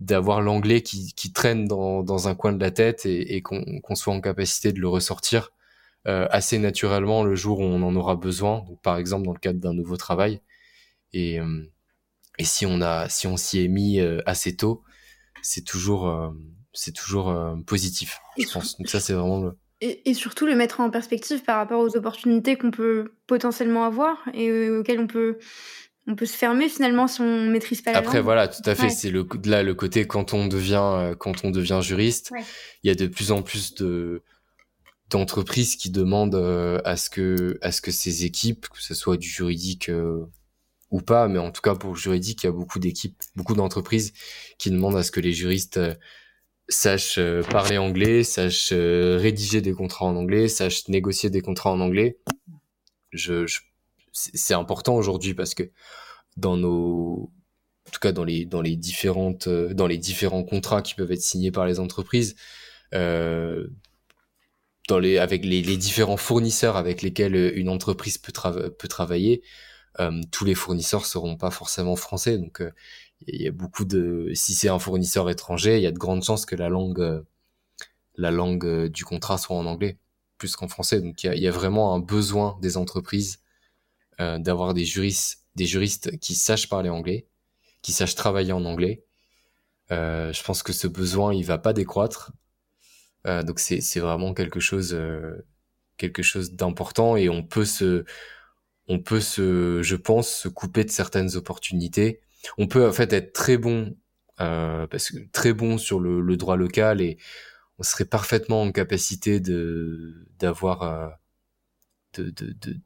[0.01, 4.23] d'avoir l'anglais qui, traîne dans, dans un coin de la tête et, qu'on soit en
[4.23, 5.53] capacité de le ressortir
[6.07, 9.61] assez naturellement le jour où on en aura besoin, donc par exemple dans le cadre
[9.61, 10.41] d'un nouveau travail.
[11.13, 11.39] Et,
[12.41, 14.83] et si on a si on s'y est mis euh, assez tôt,
[15.43, 16.31] c'est toujours euh,
[16.73, 17.33] c'est toujours
[17.67, 18.77] positif, je pense.
[18.79, 21.97] Donc ça c'est vraiment le et, et, surtout le mettre en perspective par rapport aux
[21.97, 25.39] opportunités qu'on peut potentiellement avoir et auxquelles on peut
[26.07, 28.91] on peut se fermer finalement si on maîtrise pas la Après voilà, tout à fait,
[28.91, 32.33] c'est le là le côté quand on devient euh, quand on devient juriste,
[32.83, 34.23] il y a de plus en plus de
[35.11, 39.17] d'entreprises qui demandent euh, à ce que à ce que ces équipes, que ce soit
[39.17, 40.25] du juridique euh,
[40.91, 43.55] ou pas, mais en tout cas pour le juridique, il y a beaucoup d'équipes, beaucoup
[43.55, 44.13] d'entreprises
[44.59, 45.81] qui demandent à ce que les juristes
[46.69, 47.21] sachent
[47.51, 52.19] parler anglais, sachent rédiger des contrats en anglais, sachent négocier des contrats en anglais.
[53.13, 53.61] Je, je
[54.13, 55.71] c'est important aujourd'hui parce que
[56.37, 57.31] dans nos
[57.87, 61.13] en tout cas dans les dans les différentes euh, dans les différents contrats qui peuvent
[61.13, 62.37] être signés par les entreprises
[62.95, 63.69] euh,
[64.89, 68.33] dans les avec les, les, différents fournisseurs avec lesquels une entreprise peut
[68.79, 69.70] peut travailler euh,
[70.31, 72.71] tous les fournisseurs seront pas forcément français donc euh,
[73.27, 76.25] il y a beaucoup de si c'est un fournisseur étranger il y a de grandes
[76.25, 77.23] chances que la langue euh,
[78.17, 79.99] la langue du contrat soit en anglais
[80.39, 83.41] plus qu'en français donc il y, a, y a vraiment un besoin des entreprises
[84.21, 87.27] euh, d'avoir des juristes, des juristes qui sachent parler anglais,
[87.81, 89.03] qui sachent travailler en anglais.
[89.93, 92.33] Euh, je pense que ce besoin, il va pas décroître.
[93.27, 95.47] Euh, donc c'est vraiment quelque chose euh,
[95.97, 98.05] quelque chose d'important et on peut se
[98.91, 102.21] on peut se je pense se couper de certaines opportunités.
[102.59, 103.97] On peut en fait être très bon
[104.41, 107.19] euh, parce que très bon sur le, le, droit local et
[107.79, 111.13] on serait parfaitement en capacité de d'avoir
[112.15, 112.77] de, de, de,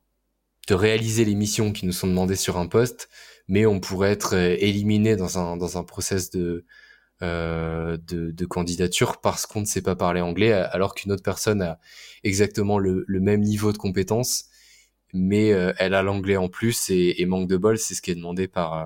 [0.69, 3.09] de réaliser les missions qui nous sont demandées sur un poste,
[3.49, 6.65] mais on pourrait être euh, éliminé dans un dans un process de
[7.23, 11.63] euh, de, de, candidature parce qu'on ne sait pas parler anglais, alors qu'une autre personne
[11.63, 11.79] a
[12.25, 14.47] exactement le, le, même niveau de compétence,
[15.15, 18.11] mais euh, elle a l'anglais en plus et, et, manque de bol, c'est ce qui
[18.11, 18.85] est demandé par euh,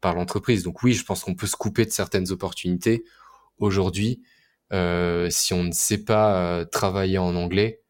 [0.00, 0.64] par l'entreprise.
[0.64, 3.04] Donc oui, je pense qu'on peut se couper de certaines opportunités
[3.58, 4.22] aujourd'hui
[4.72, 7.82] euh, si on ne sait pas travailler en anglais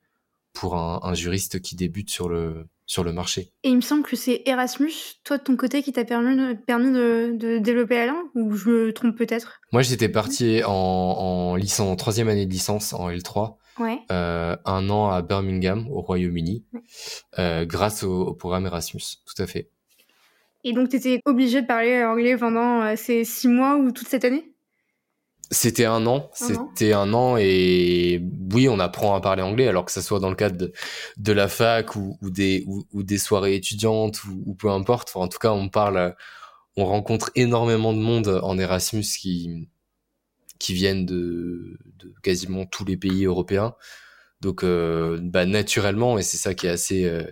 [0.52, 3.52] pour un, un juriste qui débute sur le sur le marché.
[3.62, 4.92] Et il me semble que c'est Erasmus,
[5.24, 8.54] toi de ton côté, qui t'a permis, de, permis de, de, développer la langue, ou
[8.54, 9.60] je me trompe peut-être?
[9.72, 14.00] Moi j'étais parti en, en, licence, en troisième année de licence en L3, ouais.
[14.10, 16.80] euh, un an à Birmingham, au Royaume-Uni, ouais.
[17.38, 19.68] euh, grâce au, au, programme Erasmus, tout à fait.
[20.64, 24.24] Et donc, tu étais obligé de parler anglais pendant ces six mois ou toute cette
[24.24, 24.52] année?
[25.52, 28.22] C'était un an, c'était un an et
[28.54, 30.70] oui, on apprend à parler anglais, alors que ce soit dans le cadre
[31.18, 35.14] de, la fac ou, des, ou, des soirées étudiantes ou, peu importe.
[35.14, 36.16] en tout cas, on parle,
[36.76, 39.68] on rencontre énormément de monde en Erasmus qui,
[40.62, 41.76] qui viennent de,
[42.22, 43.74] quasiment tous les pays européens.
[44.40, 47.24] Donc, euh, bah, naturellement, et c'est ça qui est assez, euh,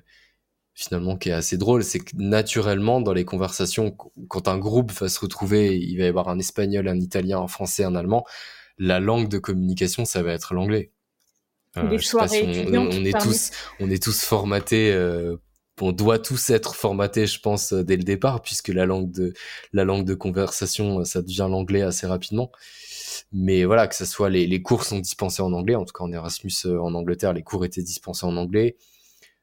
[0.75, 3.97] finalement qui est assez drôle, c'est que naturellement dans les conversations,
[4.29, 7.47] quand un groupe va se retrouver, il va y avoir un espagnol, un italien, un
[7.47, 8.27] français, un allemand,
[8.79, 10.91] la langue de communication, ça va être l'anglais.
[11.77, 14.93] Euh, on, est tous, on est tous formatés.
[15.83, 20.15] Euh, on doit tous être formatés, je pense, dès le départ, puisque la langue de
[20.15, 22.51] conversation, ça devient l'anglais assez rapidement.
[23.33, 25.75] Mais voilà, que ce soit les, cours sont dispensés en anglais.
[25.75, 28.77] En tout cas, en Erasmus euh, en Angleterre, les cours étaient dispensés en anglais.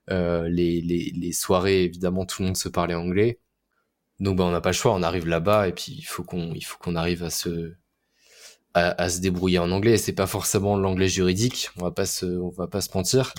[0.10, 3.40] Euh, les, soirées, évidemment, tout le monde se parlait anglais.
[4.20, 4.94] Donc, bah, on n'a pas le choix.
[4.94, 7.74] On arrive là-bas et puis il faut qu'on, il arrive à se,
[8.74, 9.98] à, à, se débrouiller en anglais.
[9.98, 11.70] C'est pas forcément l'anglais juridique.
[11.78, 13.34] On va pas se, on va pas se mentir.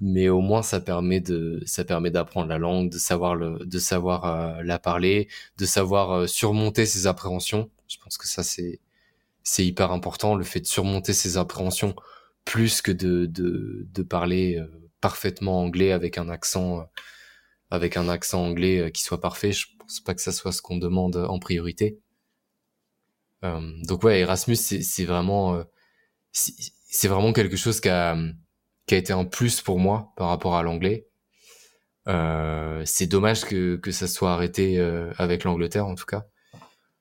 [0.00, 3.78] Mais au moins, ça permet de, ça permet d'apprendre la langue, de savoir le, de
[3.78, 5.28] savoir euh, la parler,
[5.58, 7.70] de savoir euh, surmonter ses appréhensions.
[7.86, 8.80] Je pense que ça, c'est,
[9.44, 11.94] c'est hyper important, le fait de surmonter ses appréhensions
[12.44, 14.60] plus que de, de, de parler
[15.04, 16.84] parfaitement anglais avec un accent euh,
[17.70, 19.52] avec un accent anglais euh, qui soit parfait.
[19.52, 21.98] Je pense pas que ça soit ce qu'on demande en priorité.
[23.44, 25.62] Euh, donc ouais, Erasmus, c'est vraiment
[26.32, 28.16] c'est vraiment quelque chose qui a
[28.86, 31.06] qui a été un plus pour moi par rapport à l'anglais.
[32.06, 34.78] c'est dommage que que ça soit arrêté
[35.16, 36.26] avec l'Angleterre en tout cas.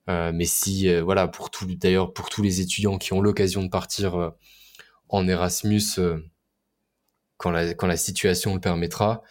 [0.07, 4.33] mais si voilà pour tout d'ailleurs pour tous les étudiants qui ont l'occasion de partir
[5.09, 5.99] en Erasmus
[7.43, 9.21] quand la, quand la situation le permettra,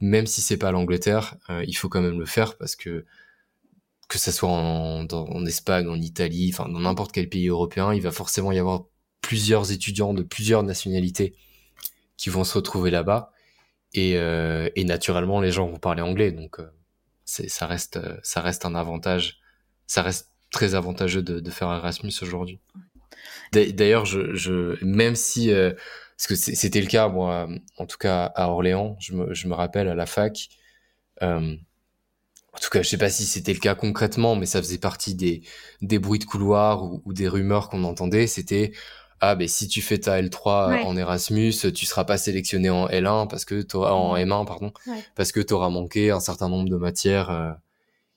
[0.00, 3.04] même si c'est pas l'Angleterre, euh, il faut quand même le faire parce que
[4.08, 8.00] que ça soit en, en Espagne, en Italie, enfin dans n'importe quel pays européen, il
[8.00, 8.86] va forcément y avoir
[9.20, 11.36] plusieurs étudiants de plusieurs nationalités
[12.20, 13.32] qui vont se retrouver là-bas
[13.94, 16.70] et, euh, et naturellement les gens vont parler anglais donc euh,
[17.24, 19.40] ça reste ça reste un avantage
[19.86, 22.60] ça reste très avantageux de, de faire Erasmus aujourd'hui
[23.52, 24.06] d'ailleurs
[24.82, 25.50] même si
[26.20, 27.48] parce que c'était le cas, moi,
[27.78, 30.50] en tout cas à Orléans, je me, je me rappelle à la fac.
[31.22, 31.56] Euh,
[32.52, 35.14] en tout cas, je sais pas si c'était le cas concrètement, mais ça faisait partie
[35.14, 35.40] des,
[35.80, 38.26] des bruits de couloir ou, ou des rumeurs qu'on entendait.
[38.26, 38.72] C'était
[39.20, 43.28] ah ben si tu fais ta L3 en Erasmus, tu seras pas sélectionné en L1
[43.28, 44.72] parce que en M1 pardon
[45.14, 47.52] parce que tu auras manqué un certain nombre de matières euh,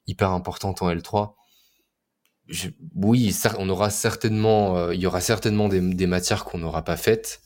[0.07, 1.33] hyper importantes en L3.
[2.47, 6.83] Je, oui, on aura certainement, euh, il y aura certainement des, des matières qu'on n'aura
[6.83, 7.41] pas faites.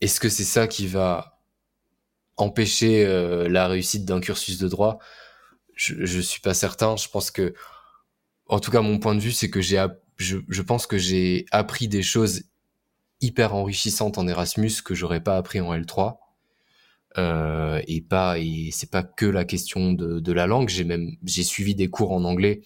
[0.00, 1.40] Est-ce que c'est ça qui va
[2.36, 4.98] empêcher euh, la réussite d'un cursus de droit?
[5.74, 6.96] Je, je suis pas certain.
[6.96, 7.54] Je pense que,
[8.46, 9.84] en tout cas, mon point de vue, c'est que j'ai,
[10.16, 12.44] je, je pense que j'ai appris des choses
[13.24, 16.18] hyper enrichissantes en Erasmus que j'aurais pas appris en L3.
[17.16, 20.68] Euh, et pas et c'est pas que la question de, la langue.
[20.68, 22.62] J'ai même j'ai suivi des cours en anglais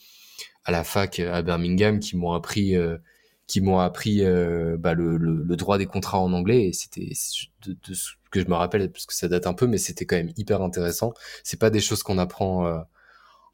[0.64, 2.96] à la fac à Birmingham qui m'ont appris euh,
[3.46, 6.68] qui m'ont appris euh, bah, le, droit des contrats en anglais.
[6.68, 7.08] Et c'était
[7.66, 10.16] de, ce que je me rappelle parce que ça date un peu mais c'était quand
[10.16, 11.12] même hyper intéressant.
[11.44, 12.84] C'est pas des choses qu'on apprend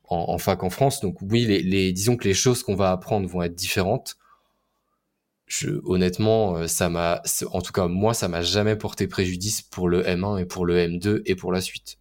[0.04, 1.00] en, fac en France.
[1.00, 4.16] Donc oui les disons que les choses qu'on va apprendre vont être différentes
[5.46, 7.22] je, honnêtement euh, ça m'a
[7.52, 10.76] en tout cas moi ça m'a jamais porté préjudice pour le M1 et pour le
[10.76, 11.98] M2 et pour la suite.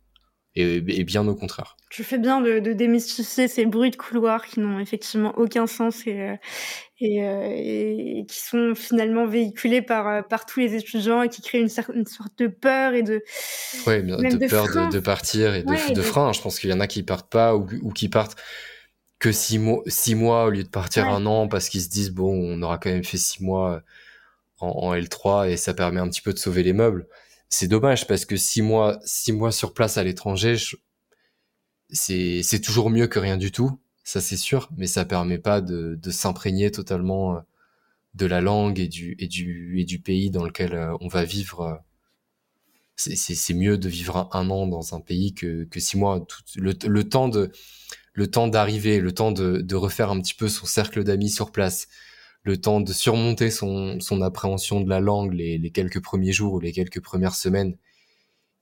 [0.55, 1.77] Et, et bien au contraire.
[1.89, 6.05] Tu fais bien de, de, démystifier ces bruits de couloir qui n'ont effectivement aucun sens
[6.05, 6.35] et, euh,
[6.99, 11.59] et, euh, et, qui sont finalement véhiculés par, par tous les étudiants et qui créent
[11.59, 13.23] une, une sorte de peur et de
[13.87, 16.33] ouais, de, peur de, de, partir et de, de frein.
[16.33, 18.37] Je pense qu'il y en a qui partent pas ou, ou qui partent
[19.23, 22.11] que six mois, six mois au lieu de partir un an parce qu'ils se disent
[22.11, 23.81] bon on aura quand même fait six mois
[24.59, 27.07] en, en L3 et ça permet un petit peu de sauver les meubles.
[27.47, 30.57] C'est dommage parce que six mois, six mois sur place à l'étranger,
[31.89, 35.97] c'est toujours mieux que rien du tout, ça c'est sûr, mais ça permet pas de,
[36.01, 37.39] de s'imprégner totalement euh,
[38.15, 41.23] de la langue et du et du et du pays dans lequel euh, on va
[41.23, 41.81] vivre.
[42.97, 46.19] C'est mieux de vivre un, an dans un pays que, que six mois.
[46.19, 47.51] Tout, le, le temps de
[48.13, 51.87] le temps d'arriver, le temps de, refaire un petit peu son cercle d'amis sur place,
[52.43, 56.71] le temps de surmonter son, appréhension de la langue les, quelques premiers jours ou les
[56.71, 57.77] quelques premières semaines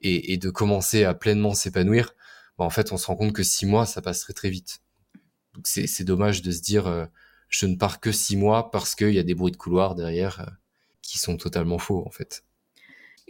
[0.01, 2.15] et, et de commencer à pleinement s'épanouir
[2.61, 4.83] bah, en fait, on se rend compte que six mois, ça passerait très vite.
[5.55, 7.05] Donc c'est dommage de se dire, euh,
[7.49, 10.41] je ne pars que six mois parce qu'il y a des bruits de couloir derrière
[10.41, 10.51] euh,
[11.01, 12.43] qui sont totalement faux, en fait.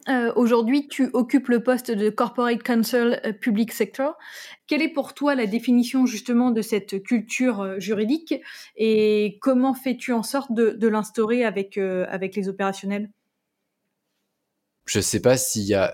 [0.10, 4.18] Euh, aujourd'hui, tu occupes le poste de Corporate Counsel euh, Public Sector.
[4.66, 8.34] Quelle est pour toi la définition justement de cette culture euh, juridique
[8.76, 13.12] et comment fais-tu en sorte de, l'instaurer avec, avec les opérationnels?
[14.86, 15.94] Je ne sais pas s'il y a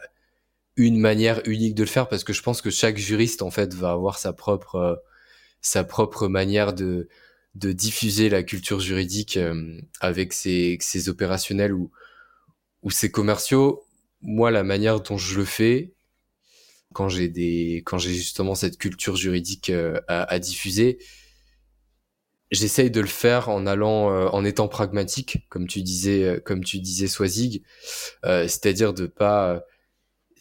[0.77, 3.73] une manière unique de le faire parce que je pense que chaque juriste en fait
[3.73, 5.03] va avoir sa propre,
[5.61, 7.09] sa propre manière de,
[7.55, 9.37] de diffuser la culture juridique
[9.99, 11.91] avec ses, ses opérationnels ou,
[12.83, 13.86] ou ses commerciaux
[14.21, 15.93] moi, la manière dont je le fais,
[16.93, 20.99] quand j'ai des, quand j'ai justement cette culture juridique euh, à, diffuser,
[22.51, 26.63] j'essaye de le faire en allant, euh, en étant pragmatique, comme tu disais, euh, comme
[26.63, 27.63] tu disais, Swazig,
[28.23, 29.63] c'est-à-dire de pas,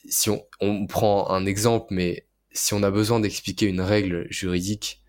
[0.09, 5.03] si on, on prend un exemple, mais si on a besoin d'expliquer une règle juridique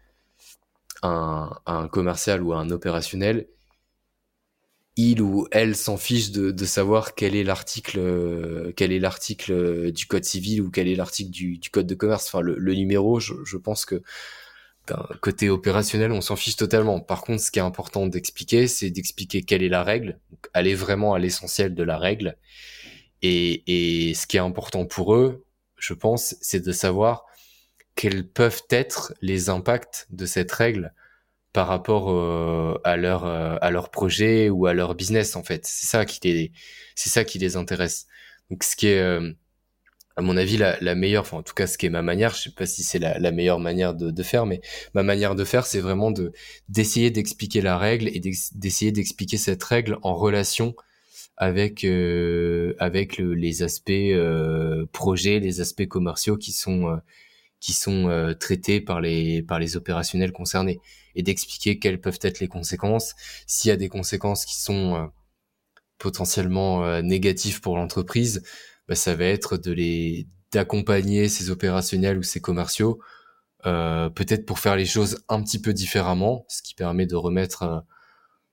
[1.04, 3.48] à un commercial ou à un opérationnel,
[4.98, 9.92] il ou elle s'en fiche de, savoir quel est l'article euh, quel est l'article euh,
[9.92, 12.28] du code civil ou quel est l'article du, code de commerce.
[12.28, 14.02] Enfin le, numéro je, pense que
[14.88, 17.00] d'un côté opérationnel on s'en fiche totalement.
[17.00, 20.20] Par contre ce qui est important d'expliquer c'est d'expliquer quelle est la règle.
[20.54, 22.36] Aller vraiment à l'essentiel de la règle.
[23.22, 25.46] Et, et ce qui est important pour eux
[25.78, 27.26] je pense c'est de savoir
[27.94, 30.94] quels peuvent être les impacts de cette règle
[31.58, 35.66] par rapport euh, à leur euh, à leur projet ou à leur business en fait.
[35.66, 36.52] C'est ça qui les
[36.94, 38.06] c'est ça qui les intéresse.
[38.52, 39.32] Donc ce qui est euh,
[40.16, 42.44] à mon avis la, meilleure, enfin en tout cas ce qui est ma manière, je
[42.44, 44.62] sais pas si c'est la, meilleure manière de, de faire, mais
[44.94, 46.32] ma manière de faire c'est vraiment de
[46.70, 48.22] d'essayer d'expliquer la règle et
[48.54, 50.76] d'essayer d'expliquer cette règle en relation
[51.38, 51.84] avec
[52.80, 54.14] avec les aspects
[54.92, 57.00] projets, les aspects commerciaux qui sont
[57.60, 60.80] qui sont traités par les par les opérationnels concernés
[61.18, 63.16] et d'expliquer quelles peuvent être les conséquences.
[63.48, 65.08] S'il y a des conséquences qui sont euh,
[65.98, 68.44] potentiellement euh, négatives pour l'entreprise,
[68.88, 73.00] bah, ça va être de les d'accompagner ces opérationnels ou ces commerciaux,
[73.66, 77.84] euh, peut-être pour faire les choses un petit peu différemment, ce qui permet de remettre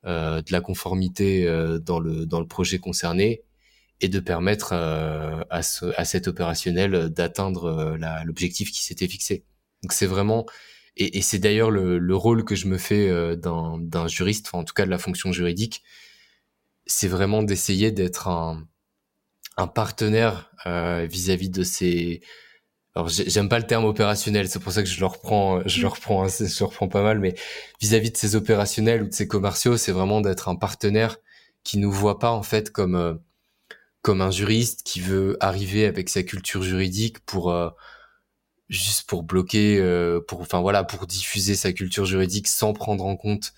[0.04, 1.46] de la conformité
[1.80, 3.42] dans le dans le projet concerné
[4.04, 9.44] et de permettre à, ce, à cet opérationnel d'atteindre l'objectif qui s'était fixé.
[9.82, 10.46] Donc c'est vraiment
[10.96, 14.58] et, et c'est d'ailleurs le, le, rôle que je me fais euh, d'un juriste, enfin,
[14.58, 15.82] en tout cas de la fonction juridique,
[16.86, 18.66] c'est vraiment d'essayer d'être un,
[19.56, 22.20] un partenaire euh, vis-à-vis de ces.
[22.94, 25.88] Alors j'aime pas le terme opérationnel, c'est pour ça que je le reprends, je le
[25.88, 27.34] reprends, je le reprends pas mal, mais
[27.80, 31.16] vis-à-vis de ces opérationnels ou de ces commerciaux, c'est vraiment d'être un partenaire
[31.64, 33.14] qui nous voit pas en fait comme euh,
[34.04, 37.50] comme un juriste qui veut arriver avec sa culture juridique pour
[38.68, 43.16] juste pour bloquer, euh, pour, enfin voilà, pour diffuser sa culture juridique sans prendre en
[43.16, 43.52] compte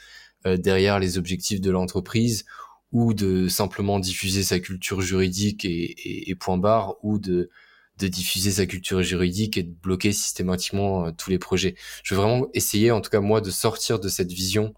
[0.46, 2.44] euh, derrière les objectifs de l'entreprise,
[2.92, 7.50] ou de simplement diffuser sa culture juridique et, point barre, ou de
[7.98, 11.76] de diffuser sa culture juridique et de bloquer systématiquement euh, tous les projets.
[12.02, 14.74] Je veux vraiment essayer, en tout cas moi, de sortir de cette vision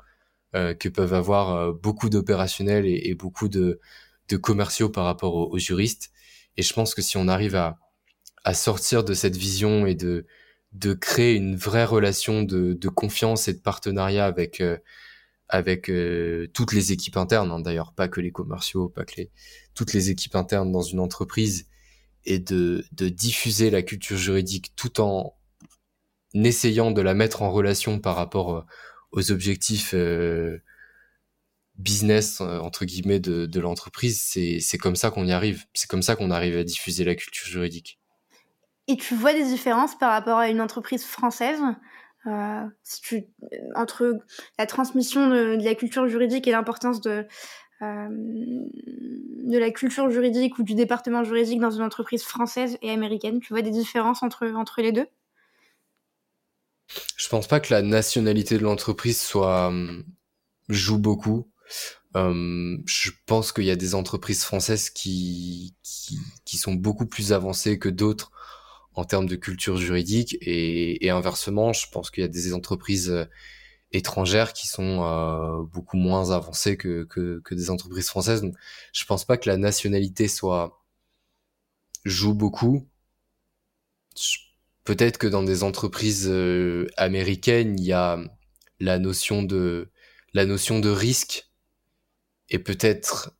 [0.55, 3.81] que peuvent avoir beaucoup d'opérationnels et, beaucoup de,
[4.29, 6.11] de commerciaux par rapport aux juristes.
[6.57, 7.79] Et je pense que si on arrive à,
[8.45, 10.27] à sortir de cette vision et de
[10.73, 14.77] de créer une vraie relation de, confiance et de partenariat avec euh,
[15.49, 19.31] avec euh, toutes les équipes internes hein, d'ailleurs pas que les commerciaux pas que les
[19.75, 21.69] toutes les équipes internes dans une entreprise
[22.25, 25.35] et de de diffuser la culture juridique tout en
[26.35, 28.63] essayant de la mettre en relation par rapport euh,
[29.13, 29.95] aux objectifs
[31.79, 35.65] business entre guillemets de, de l'entreprise c'est comme ça qu'on y arrive.
[35.75, 37.99] C'est comme ça qu'on arrive à diffuser la culture juridique.
[38.89, 41.61] Et tu vois des différences par rapport à une entreprise française
[42.27, 43.25] euh, si tu,
[43.75, 44.19] entre
[44.59, 47.27] la transmission de, la culture juridique et l'importance de,
[47.83, 53.41] euh, de la culture juridique ou du département juridique dans une entreprise française et américaine
[53.41, 55.07] Tu vois des différences entre, entre les deux?
[57.17, 59.73] Je pense pas que la nationalité de l'entreprise soit
[60.69, 61.47] joue beaucoup.
[62.17, 67.33] Euh, je pense qu'il y a des entreprises françaises qui, qui, qui sont beaucoup plus
[67.33, 68.33] avancées que d'autres
[68.99, 73.27] en termes de culture juridique et, inversement, je pense qu'il y a des entreprises euh,
[73.93, 78.43] étrangères qui sont euh, beaucoup moins avancées que, que, des entreprises françaises.
[78.43, 78.55] Donc,
[78.93, 80.83] je pense pas que la nationalité soit
[82.05, 82.89] joue beaucoup.
[84.83, 88.19] Peut-être que dans des entreprises euh, américaines, il y a
[88.81, 89.91] la notion de
[90.35, 91.48] la notion de risque
[92.51, 93.33] et peut-être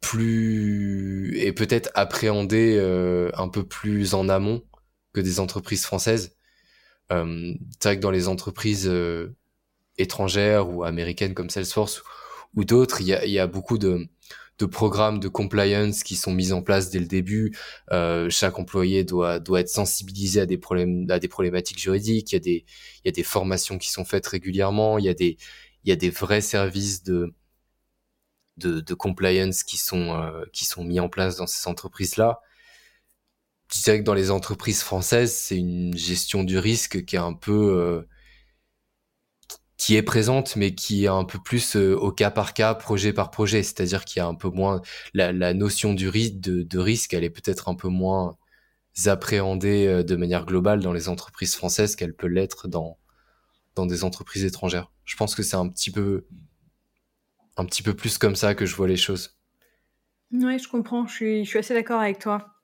[0.00, 4.62] plus et peut-être appréhender euh, un peu plus en amont
[5.12, 6.36] que des entreprises françaises.
[7.12, 9.34] Euh, c'est vrai que dans les entreprises euh,
[9.98, 12.02] étrangères ou américaines comme Salesforce
[12.54, 14.08] ou d'autres, il y a, y a, beaucoup de,
[14.58, 17.56] de programmes de compliance qui sont mis en place dès le début.
[17.92, 22.32] Euh, chaque employé doit doit être sensibilisé à des problèmes à des problématiques juridiques.
[22.32, 22.64] Il y a des
[23.04, 24.98] il y a des formations qui sont faites régulièrement.
[24.98, 25.36] Il y a des
[25.84, 27.34] il y a des vrais services de
[28.56, 32.40] de, de compliance qui sont euh, qui sont mis en place dans ces entreprises là.
[33.72, 37.32] Je dirais que dans les entreprises françaises, c'est une gestion du risque qui est un
[37.34, 38.02] peu euh,
[39.76, 43.12] qui est présente, mais qui est un peu plus euh, au cas par cas, projet
[43.12, 43.62] par projet.
[43.62, 44.80] C'est-à-dire qu'il y a un peu moins
[45.14, 48.36] la, la notion du risque, de, de, risque, elle est peut-être un peu moins
[49.06, 52.98] appréhendée euh, de manière globale dans les entreprises françaises qu'elle peut l'être dans
[53.74, 54.90] dans des entreprises étrangères.
[55.04, 56.26] Je pense que c'est un petit peu
[57.56, 59.36] un petit peu plus comme ça que je vois les choses.
[60.32, 61.06] Oui, je comprends.
[61.06, 62.54] Je suis, assez d'accord avec toi.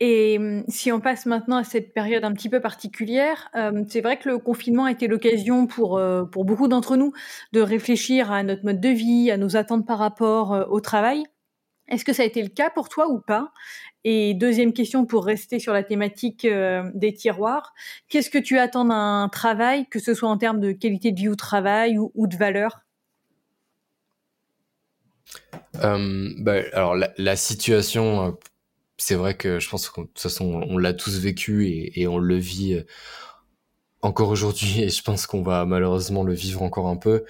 [0.00, 4.00] Et hum, si on passe maintenant à cette période un petit peu particulière, euh, c'est
[4.00, 7.12] vrai que le confinement a été l'occasion pour, euh, pour beaucoup d'entre nous
[7.52, 11.24] de réfléchir à notre mode de vie, à nos attentes par rapport euh, au travail.
[11.88, 13.52] Est-ce que ça a été le cas pour toi ou pas?
[14.04, 17.74] Et deuxième question pour rester sur la thématique euh, des tiroirs,
[18.08, 21.28] qu'est-ce que tu attends d'un travail, que ce soit en termes de qualité de vie
[21.28, 22.83] au travail ou de valeur?
[25.74, 28.36] Bah, alors la, situation
[28.96, 32.18] c'est vrai que je pense que de toute façon, on l'a tous vécu et, on
[32.18, 32.84] le vit euh,
[34.02, 37.24] encore aujourd'hui et je pense qu'on va malheureusement le vivre encore un peu.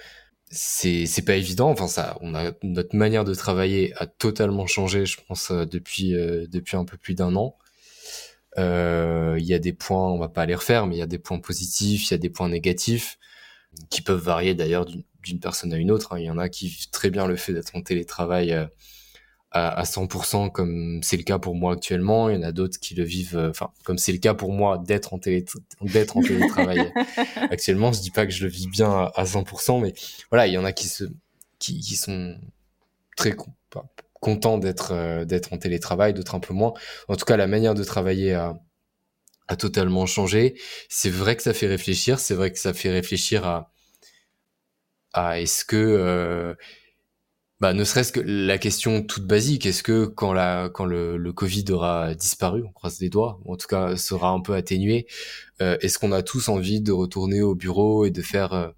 [0.51, 1.69] C'est, c'est pas évident.
[1.69, 2.17] Enfin, ça,
[2.63, 7.15] notre manière de travailler a totalement changé, je pense, euh, depuis, euh, un peu plus
[7.15, 7.57] d'un an.
[8.57, 11.07] Il euh, y a des points, on va pas les refaire, mais il y a
[11.07, 13.17] des points positifs, il y a des points négatifs
[13.89, 16.13] qui peuvent varier d'ailleurs d'une personne à une autre.
[16.13, 16.19] Hein.
[16.19, 18.67] Il y en a qui vivent très bien le fait d'être en télétravail
[19.51, 22.29] à, 100% comme c'est le cas pour moi actuellement.
[22.29, 24.51] Il y en a d'autres qui le vivent, euh, enfin comme c'est le cas pour
[24.51, 25.45] moi d'être en télé
[25.81, 26.91] d'être en télétravail
[27.49, 27.93] actuellement.
[27.93, 29.93] Je dis pas que je le vis bien à, 100%, mais
[30.29, 31.05] voilà, il y en a qui se
[31.57, 32.37] qui, qui sont
[33.15, 33.33] très
[34.13, 36.73] contents d'être euh, d'être en télétravail, d'autres un peu moins.
[37.07, 38.59] En tout cas, la manière de travailler a
[39.47, 40.59] a totalement changé.
[40.89, 42.19] C'est vrai que ça fait réfléchir.
[42.19, 43.71] C'est vrai que ça fait réfléchir à
[45.15, 46.55] est-ce que euh,
[47.59, 52.63] bah, ne serait-ce que la question toute basique, est-ce que quand le, Covid aura disparu,
[52.67, 55.07] on croise les doigts, ou en tout cas sera un peu atténué,
[55.61, 58.69] euh, est-ce qu'on a tous envie de retourner au bureau et de faire euh,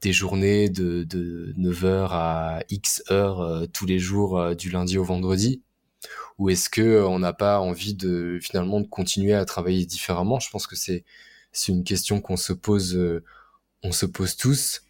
[0.00, 5.62] des journées de, de 9h à X heures tous les jours du lundi au vendredi?
[6.38, 10.38] Ou est-ce que on n'a pas envie de finalement de continuer à travailler différemment?
[10.40, 11.04] Je pense que c'est
[11.52, 13.22] c'est une question qu'on se pose
[13.82, 14.85] on se pose tous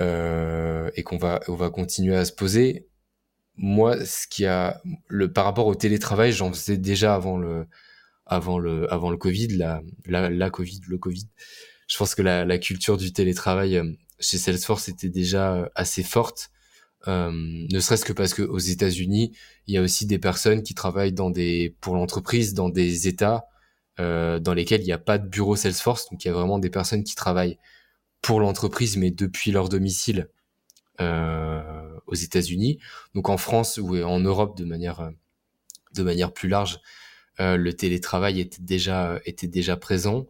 [0.00, 2.88] euh, et qu'on va on va continuer à se poser.
[3.56, 7.66] Moi, ce qui a le par rapport au télétravail, j'en faisais déjà avant le
[8.26, 11.28] avant le avant le Covid, la la, la Covid, le Covid.
[11.88, 16.02] Je pense que la, la culture du télétravail euh, chez Salesforce était déjà euh, assez
[16.02, 16.50] forte.
[17.06, 19.36] Euh, ne serait-ce que parce que aux États-Unis,
[19.66, 23.44] il y a aussi des personnes qui travaillent dans des pour l'entreprise dans des États
[24.00, 26.58] euh, dans lesquels il n'y a pas de bureau Salesforce, donc il y a vraiment
[26.58, 27.58] des personnes qui travaillent
[28.24, 30.30] pour l'entreprise, mais depuis leur domicile
[31.00, 31.62] euh,
[32.06, 32.78] aux États-Unis.
[33.14, 35.10] Donc en France ou en Europe de manière
[35.92, 36.80] de manière plus large,
[37.38, 40.26] euh, le télétravail était déjà était déjà présent,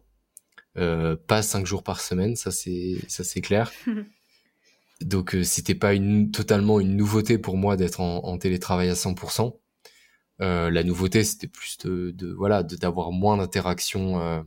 [0.77, 3.71] euh, pas cinq jours par semaine, ça c'est ça c'est clair.
[5.01, 8.93] Donc euh, c'était pas une totalement une nouveauté pour moi d'être en, en, télétravail à
[8.93, 9.57] 100%.
[10.41, 14.41] Euh, la nouveauté c'était plus de, de voilà d'avoir moins d'interactions euh,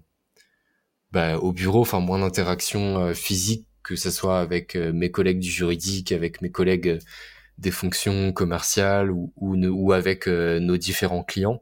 [1.12, 5.38] bah, au bureau, enfin moins d'interaction euh, physique que ce soit avec euh, mes collègues
[5.38, 6.98] du juridique, avec mes collègues euh,
[7.56, 11.60] des fonctions commerciales ou, ou, ou avec nos différents clients.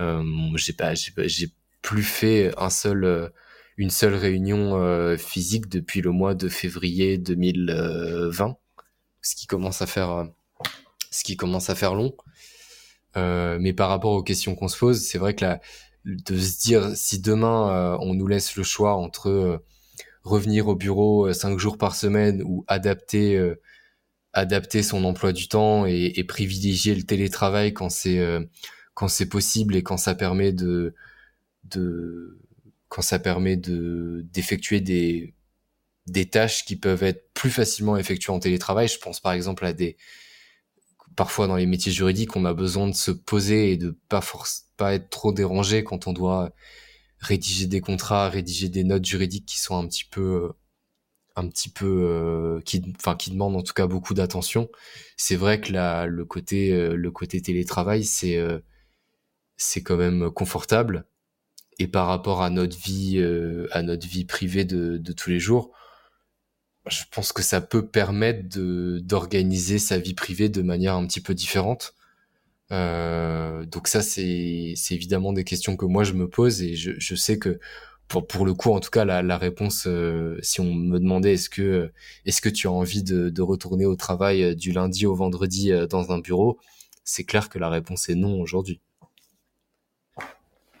[0.00, 1.48] j'ai pas, j'ai
[1.82, 3.30] plus fait un seul,
[3.76, 8.56] une seule réunion physique depuis le mois de février 2020,
[9.20, 10.26] ce qui commence à faire,
[11.12, 12.16] ce qui commence à faire long.
[13.14, 15.60] mais par rapport aux questions qu'on se pose, c'est vrai que la,
[16.04, 19.58] de se dire si demain euh, on nous laisse le choix entre euh,
[20.24, 23.40] revenir au bureau euh, cinq jours par semaine ou adapter
[24.32, 28.46] adapter son emploi du temps et, privilégier le télétravail quand c'est
[29.28, 30.52] possible et quand ça permet
[34.22, 38.88] d'effectuer des tâches qui peuvent être plus facilement effectuées en télétravail.
[38.88, 39.98] Je pense par exemple à des
[41.16, 44.68] parfois dans les métiers juridiques, on a besoin de se poser et de pas force,
[44.76, 46.52] pas être trop dérangé quand on doit
[47.18, 50.52] rédiger des contrats, rédiger des notes juridiques qui sont un petit peu, euh,
[51.36, 54.68] un petit peu, euh, qui, enfin, qui demandent en tout cas beaucoup d'attention.
[55.16, 58.38] C'est vrai que la, le côté, euh, le côté télétravail, c'est,
[59.56, 61.06] c'est quand même confortable.
[61.78, 63.22] Et par rapport à notre vie,
[63.70, 65.72] à notre vie privée de, de tous les jours,
[66.88, 71.20] je pense que ça peut permettre de d'organiser sa vie privée de manière un petit
[71.20, 71.94] peu différente.
[72.72, 76.92] Euh, donc ça, c'est c'est évidemment des questions que moi je me pose et je,
[76.98, 77.60] je sais que
[78.08, 81.34] pour pour le coup, en tout cas, la, la réponse, euh, si on me demandait
[81.34, 81.92] est-ce que
[82.26, 85.72] est-ce que tu as envie de, de retourner au travail euh, du lundi au vendredi
[85.72, 86.58] euh, dans un bureau,
[87.04, 88.80] c'est clair que la réponse est non aujourd'hui.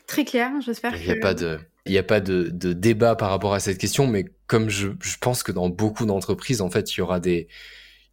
[0.06, 0.94] Très clair, j'espère.
[0.96, 3.60] Il n'y a pas de il n'y a pas de, de, débat par rapport à
[3.60, 7.00] cette question, mais comme je, je pense que dans beaucoup d'entreprises, en fait, il y
[7.00, 7.48] aura des,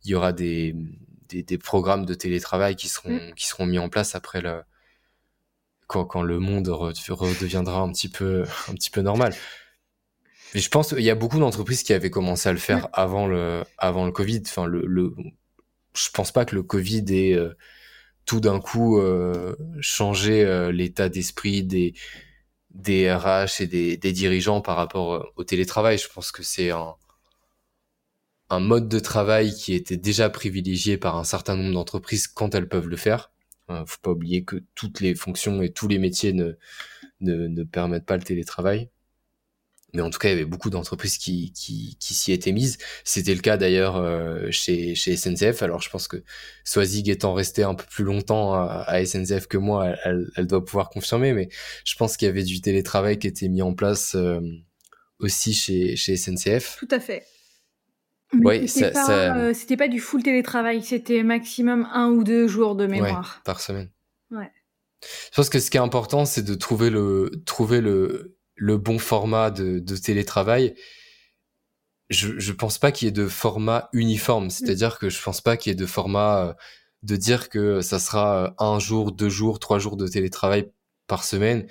[0.06, 0.74] il y aura des,
[1.28, 3.34] des, des programmes de télétravail qui seront, mm.
[3.36, 4.62] qui seront mis en place après le,
[5.88, 9.36] quand, quand le monde redeviendra un petit peu, un petit peu normal.
[10.54, 13.28] Mais je pense qu'il y a beaucoup d'entreprises qui avaient commencé à le faire avant
[13.28, 14.42] le, avant le Covid.
[14.46, 15.14] Enfin, le, le,
[15.94, 17.54] je pense pas que le Covid ait euh,
[18.24, 21.96] tout d'un coup euh, changé euh, l'état d'esprit des,
[22.72, 25.97] des RH et des, dirigeants par rapport euh, au télétravail.
[25.97, 26.95] Je pense que c'est un,
[28.49, 32.70] un mode de travail qui était déjà privilégié par un certain nombre d'entreprises quand elles
[32.70, 33.32] peuvent le faire.
[33.70, 36.53] Euh, faut pas oublier que toutes les fonctions et tous les métiers ne,
[37.22, 38.89] ne permettent pas le télétravail
[39.94, 42.78] mais en tout cas, il y avait beaucoup d'entreprises qui, qui, qui s'y étaient mises.
[43.04, 45.64] C'était le cas d'ailleurs euh, chez, chez SNCF.
[45.64, 46.18] Alors, je pense que
[46.64, 50.90] Swazig étant resté un peu plus longtemps à, SNCF que moi, elle, elle, doit pouvoir
[50.90, 51.34] confirmer.
[51.34, 51.50] Mais
[51.86, 54.40] je pense qu'il y avait du télétravail qui était mis en place euh,
[55.20, 56.78] aussi chez, chez SNCF.
[56.80, 57.26] Tout à fait.
[58.34, 62.86] Mais c'était pas, euh, pas, du full télétravail, c'était maximum un ou deux jours de
[62.86, 63.38] mémoire.
[63.38, 63.90] Ouais, par semaine.
[64.30, 64.52] Ouais.
[65.02, 68.99] Je pense que ce qui est important, c'est de trouver le, trouver le, le bon
[68.99, 70.76] format de, de télétravail,
[72.10, 74.47] je, je pense pas qu'il y ait de format uniforme.
[74.47, 74.49] Mm.
[74.49, 76.53] C'est-à-dire que je pense pas qu'il y ait de format euh,
[77.03, 80.72] de dire que ça sera euh, un jour, deux jours, trois jours de télétravail
[81.07, 81.68] par semaine.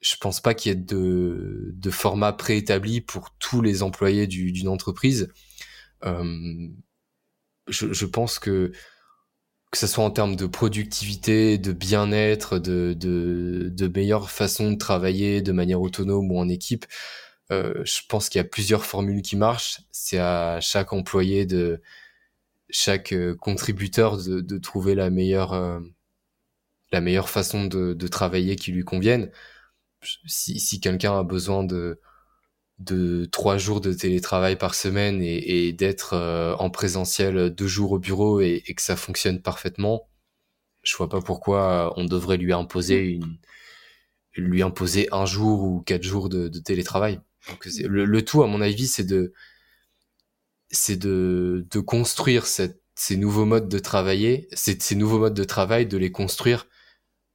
[0.00, 4.68] Je pense pas qu'il y ait de, de format préétabli pour tous les employés d'une
[4.68, 5.28] entreprise.
[6.04, 6.68] Euh,
[7.68, 8.72] je, je, pense que
[9.72, 14.78] que ce soit en termes de productivité, de bien-être, de, de, de meilleure façon de
[14.78, 16.86] travailler de manière autonome ou en équipe,
[17.50, 19.80] euh, je pense qu'il y a plusieurs formules qui marchent.
[19.92, 21.82] C'est à chaque employé de
[22.70, 25.80] chaque euh, contributeur de, de trouver la meilleure euh,
[26.92, 29.30] la meilleure façon de, de travailler qui lui convienne.
[30.26, 32.00] Si, si quelqu'un a besoin de
[32.82, 37.92] de trois jours de télétravail par semaine et, et d'être euh, en présentiel deux jours
[37.92, 40.08] au bureau et, et, que ça fonctionne parfaitement,
[40.82, 43.38] je vois pas pourquoi euh, on devrait lui imposer une,
[44.36, 47.20] lui imposer un jour ou quatre jours de, de télétravail.
[47.48, 49.32] Donc le, le, tout, à mon avis, c'est de
[50.70, 55.44] c'est de, de construire cette, ces nouveaux modes de travailler, ces, ces nouveaux modes de
[55.44, 56.66] travail, de les construire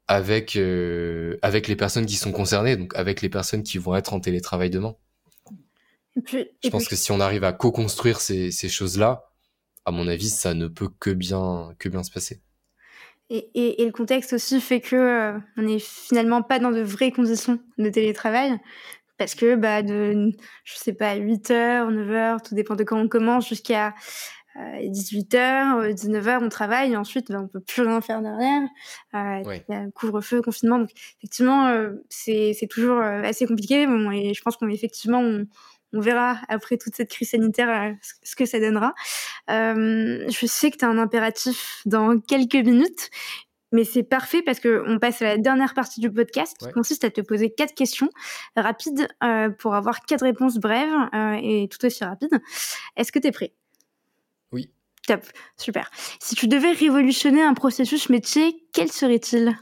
[0.07, 4.13] avec euh, avec les personnes qui sont concernées, donc avec les personnes qui vont être
[4.13, 4.95] en télétravail demain
[6.25, 9.25] je pense que si on arrive à co-construire ces, ces choses-là,
[9.85, 12.41] à mon avis, ça ne peut que bien, que bien se passer.
[13.29, 16.81] Et, et, et le contexte aussi fait que euh, on n'est finalement pas dans de
[16.81, 18.57] vraies conditions de télétravail.
[19.17, 20.31] Parce que, bah, de,
[20.63, 23.95] je sais pas, 8 h 9 h tout dépend de quand on commence, jusqu'à
[24.83, 28.61] 18 h 19 h on travaille, et ensuite, bah, on peut plus rien faire derrière.
[29.15, 30.79] Euh, Il y a couvre-feu, confinement.
[30.79, 33.87] Donc, effectivement, euh, c'est toujours euh, assez compliqué.
[33.87, 35.45] Bon, et je pense qu'on effectivement, on,
[35.93, 38.93] on verra après toute cette crise sanitaire euh, ce que ça donnera.
[39.49, 43.09] Euh, je sais que tu as un impératif dans quelques minutes,
[43.71, 47.03] mais c'est parfait parce que on passe à la dernière partie du podcast qui consiste
[47.03, 48.09] à te poser quatre questions
[48.55, 52.39] rapides euh, pour avoir quatre réponses brèves euh, et tout aussi rapides.
[52.95, 53.53] Est-ce que tu es prêt?
[54.51, 54.69] Oui.
[55.05, 55.21] Top,
[55.57, 55.89] super.
[56.19, 59.57] Si tu devais révolutionner un processus métier, quel serait-il?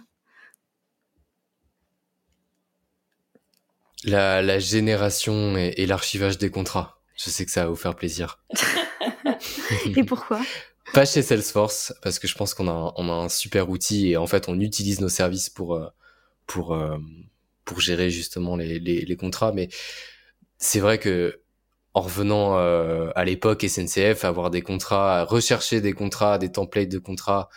[4.06, 7.02] La, la génération et, et l'archivage des contrats.
[7.18, 8.40] Je sais que ça va vous faire plaisir.
[9.96, 10.42] et pourquoi?
[10.94, 14.18] Pas chez Salesforce, parce que je pense qu'on a, on a un super outil et
[14.18, 15.88] en fait on utilise nos services pour, euh,
[16.46, 16.98] pour, euh,
[17.66, 19.52] pour gérer justement les, les, les contrats.
[19.52, 19.70] Mais
[20.58, 21.42] c'est vrai que
[21.94, 27.00] en revenant euh, à l'époque SNCF, avoir des contrats, rechercher des contrats, des templates de
[27.00, 27.50] contrats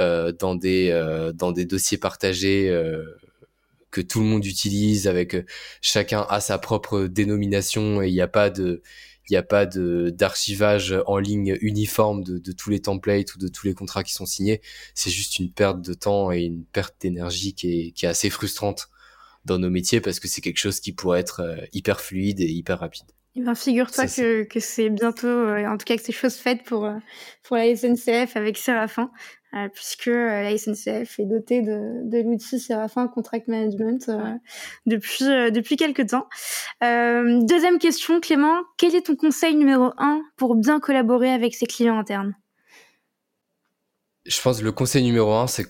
[0.00, 0.90] euh, dans des
[1.34, 2.68] dans des dossiers partagés
[3.96, 5.46] que tout le monde utilise, avec euh,
[5.80, 8.82] chacun a sa propre dénomination et il n'y a pas de
[9.28, 13.38] il n'y a pas de d'archivage en ligne uniforme de, de, tous les templates ou
[13.38, 14.60] de tous les contrats qui sont signés.
[14.94, 18.30] C'est juste une perte de temps et une perte d'énergie qui est, qui est assez
[18.30, 18.88] frustrante
[19.46, 22.48] dans nos métiers parce que c'est quelque chose qui pourrait être euh, hyper fluide et
[22.48, 23.06] hyper rapide.
[23.34, 26.62] Eh ben, figure-toi que, que c'est bientôt, euh, en tout cas que c'est chose faite
[26.64, 26.88] pour,
[27.42, 29.10] pour la SNCF avec Séraphin.
[29.74, 34.10] Puisque la SNCF est dotée de, de l'outil Serafin Contract Management
[34.86, 36.28] depuis, depuis quelques temps.
[36.82, 41.98] deuxième question, Clément, quel est ton conseil numéro un pour bien collaborer avec ses clients
[41.98, 42.34] internes?
[44.26, 45.66] Je pense que le conseil numéro un, c'est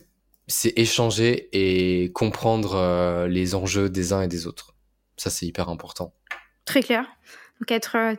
[0.48, 4.76] c'est échanger et comprendre les enjeux des uns et des autres.
[5.16, 6.14] Ça, c'est hyper important.
[6.64, 7.06] Très clair.
[7.60, 8.14] Donc être euh,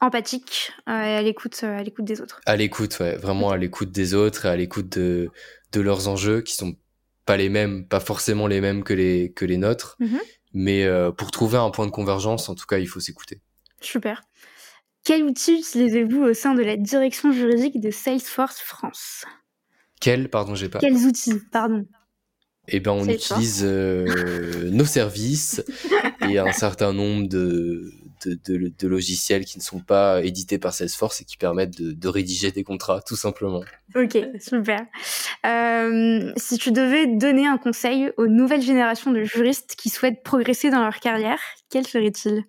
[0.00, 2.40] empathique euh, et à l'écoute, euh, à l'écoute des autres.
[2.46, 5.30] À l'écoute, ouais, vraiment à l'écoute des autres et à l'écoute de,
[5.72, 6.76] de leurs enjeux qui sont
[7.24, 10.20] pas les mêmes, pas forcément les mêmes que les que les nôtres, mhm.
[10.52, 13.40] mais pour trouver un point de convergence, en tout cas, il faut s'écouter.
[13.80, 14.22] Super.
[15.02, 19.24] Quel outil utilisez-vous au sein de la direction juridique de Salesforce France?
[20.00, 20.78] Quels, pardon, j'ai pas.
[20.78, 21.86] Quels outils, pardon?
[22.68, 25.62] Eh ben, on utilise euh, nos services
[26.28, 27.92] et un certain nombre de,
[28.24, 32.08] de, de, logiciels qui ne sont pas édités par Salesforce et qui permettent de, de
[32.08, 33.62] rédiger des contrats, tout simplement.
[33.94, 34.86] Ok, super.
[35.44, 40.70] Euh, si tu devais donner un conseil aux nouvelles générations de juristes qui souhaitent progresser
[40.70, 41.40] dans leur carrière,
[41.70, 42.44] quel serait-il?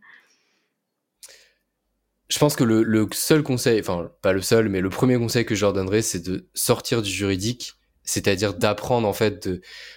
[2.30, 5.46] Je pense que le, le, seul conseil, enfin pas le seul, mais le premier conseil
[5.46, 9.50] que je leur donnerais, c'est de sortir du juridique c'est-à-dire d'apprendre en fait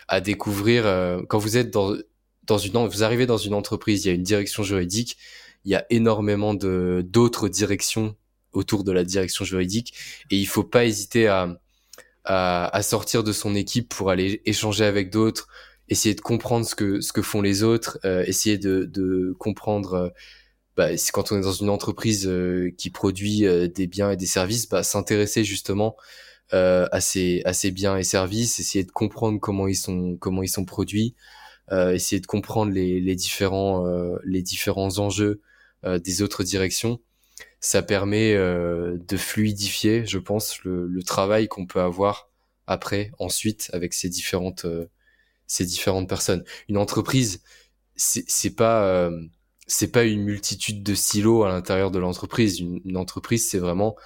[0.08, 1.94] à découvrir euh, quand vous êtes dans
[2.46, 5.16] dans une vous arrivez dans une entreprise, il y a une direction juridique,
[5.64, 8.16] il y a énormément de d'autres directions
[8.52, 9.94] autour de la direction juridique
[10.30, 11.60] et il faut pas hésiter à,
[12.24, 15.48] à, sortir de son équipe pour aller échanger avec d'autres,
[15.88, 19.94] essayer de comprendre ce que ce que font les autres, euh, essayer de, de comprendre
[19.94, 20.08] euh,
[20.76, 22.30] bah, quand on est dans une entreprise
[22.78, 23.40] qui produit
[23.74, 25.96] des biens et des services, bah, s'intéresser justement
[26.52, 30.64] euh, à, ces, biens et services, essayer de comprendre comment ils sont, comment ils sont
[30.64, 31.14] produits,
[31.70, 35.40] euh, essayer de comprendre les, les différents, euh, les différents enjeux euh,
[35.84, 37.00] des autres directions.
[37.60, 42.30] Ça permet euh, de fluidifier, je pense, le, le travail qu'on peut avoir
[42.66, 44.66] après, ensuite, avec ces différentes,
[45.46, 46.44] ces différentes personnes.
[46.68, 47.42] Une entreprise,
[47.96, 49.10] c'est pas
[49.66, 52.58] c'est pas une multitude de silos à l'intérieur de l'entreprise.
[52.58, 53.96] Une, une, entreprise, c'est vraiment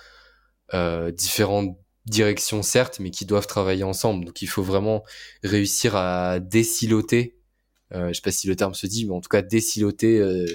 [0.75, 4.25] euh, différentes directions certes, mais qui doivent travailler ensemble.
[4.27, 5.05] Donc il faut vraiment
[5.43, 7.39] réussir à désiloter,
[7.93, 10.47] euh, je sais pas si le terme se dit, mais en tout cas désiloter, euh,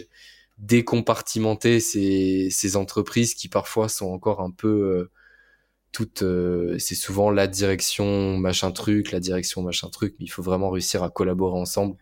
[0.59, 5.11] décompartimenter ces, entreprises qui parfois sont encore un peu euh,
[5.91, 10.43] toutes, euh, c'est souvent la direction machin truc, la direction machin truc, mais il faut
[10.43, 11.97] vraiment réussir à collaborer ensemble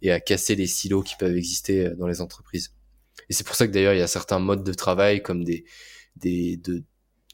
[0.00, 2.74] et à casser les silos qui peuvent exister dans les entreprises.
[3.28, 5.64] Et c'est pour ça que d'ailleurs il y a certains modes de travail comme des,
[6.16, 6.84] des de,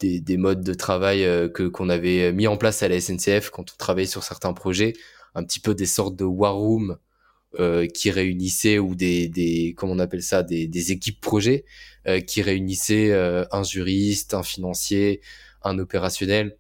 [0.01, 3.51] des, des, modes de travail euh, que qu'on avait mis en place à la SNCF
[3.51, 4.95] quand on travaillait sur certains projets,
[5.37, 6.99] un petit peu des sortes de war room
[7.59, 11.65] euh, qui réunissaient ou des, des comment on appelle ça des, des équipes projets
[12.07, 15.21] euh, qui réunissaient euh, un juriste, un financier,
[15.63, 16.57] un opérationnel.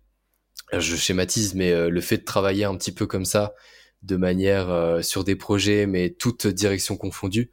[0.72, 3.54] Je schématise, mais le fait de travailler un petit peu comme ça,
[4.02, 7.50] de manière sur des projets, mais toutes directions confondues,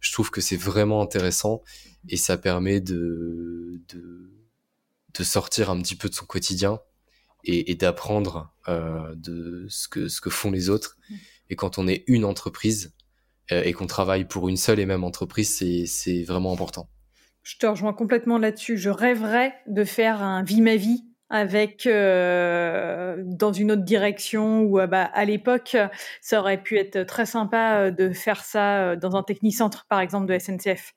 [0.00, 1.62] je trouve que c'est vraiment intéressant
[2.08, 4.38] et ça permet de, de
[5.18, 6.80] de sortir un petit peu de son quotidien
[7.44, 10.98] et, d'apprendre euh, de ce que, ce que font les autres.
[11.50, 12.94] Et quand on est une entreprise
[13.52, 16.88] euh, et qu'on travaille pour une seule et même entreprise, c'est vraiment important.
[17.42, 18.76] Je te rejoins complètement là-dessus.
[18.76, 24.78] Je rêverais de faire un vie ma vie avec euh, dans une autre direction ou
[24.86, 25.76] bah, à l'époque
[26.22, 30.38] ça aurait pu être très sympa de faire ça dans un technicentre par exemple de
[30.38, 30.94] SNCF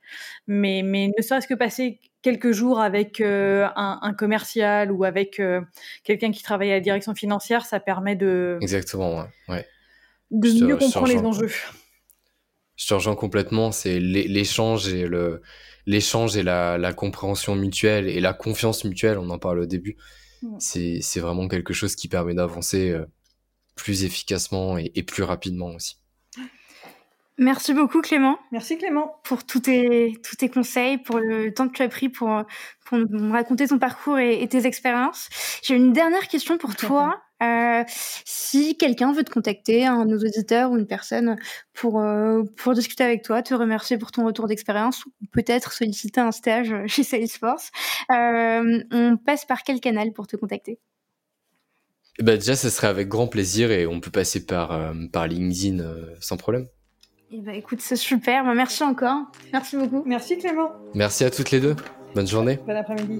[0.48, 5.40] mais mais ne serait-ce que passer quelques jours avec euh, un, un, commercial ou avec
[5.40, 5.62] euh,
[6.04, 9.68] quelqu'un qui travaille à la direction financière, ça permet de exactement ouais, ouais.
[10.32, 11.52] De mieux comprendre les enjeux.
[12.76, 13.72] Je te rejoins complètement.
[13.72, 15.42] C'est l'échange et le
[15.88, 19.18] l'échange et la, la, compréhension mutuelle et la confiance mutuelle.
[19.18, 19.98] On en parle au début.
[20.42, 20.58] Mm.
[20.60, 23.06] C'est vraiment quelque chose qui permet d'avancer euh,
[23.76, 26.02] plus efficacement et, et plus rapidement aussi.
[27.42, 28.38] Merci beaucoup Clément.
[28.52, 29.20] Merci Clément.
[29.24, 32.44] Pour tous tes, tous tes conseils, pour le temps que tu as pris pour,
[32.86, 35.28] pour nous raconter ton parcours et, tes expériences.
[35.64, 37.20] J'ai une dernière question pour toi.
[37.42, 37.84] Euh,
[38.26, 41.38] si quelqu'un veut te contacter, un de nos auditeurs ou une personne
[41.74, 46.22] pour, euh, pour discuter avec toi, te remercier pour ton retour d'expérience ou peut-être solliciter
[46.22, 47.72] un stage chez Salesforce,
[48.12, 50.80] euh, on passe par quel canal pour te contacter?
[52.20, 55.80] Bah déjà, ce serait avec grand plaisir et on peut passer par, euh, par LinkedIn
[55.80, 56.68] euh, sans problème.
[57.32, 58.44] Eh ben, écoute, c'est super.
[58.44, 59.32] Bah, merci encore.
[59.54, 60.04] Merci beaucoup.
[60.06, 60.72] Merci Clément.
[60.94, 61.76] Merci à toutes les deux.
[62.14, 62.60] Bonne journée.
[62.68, 63.20] Bon après-midi.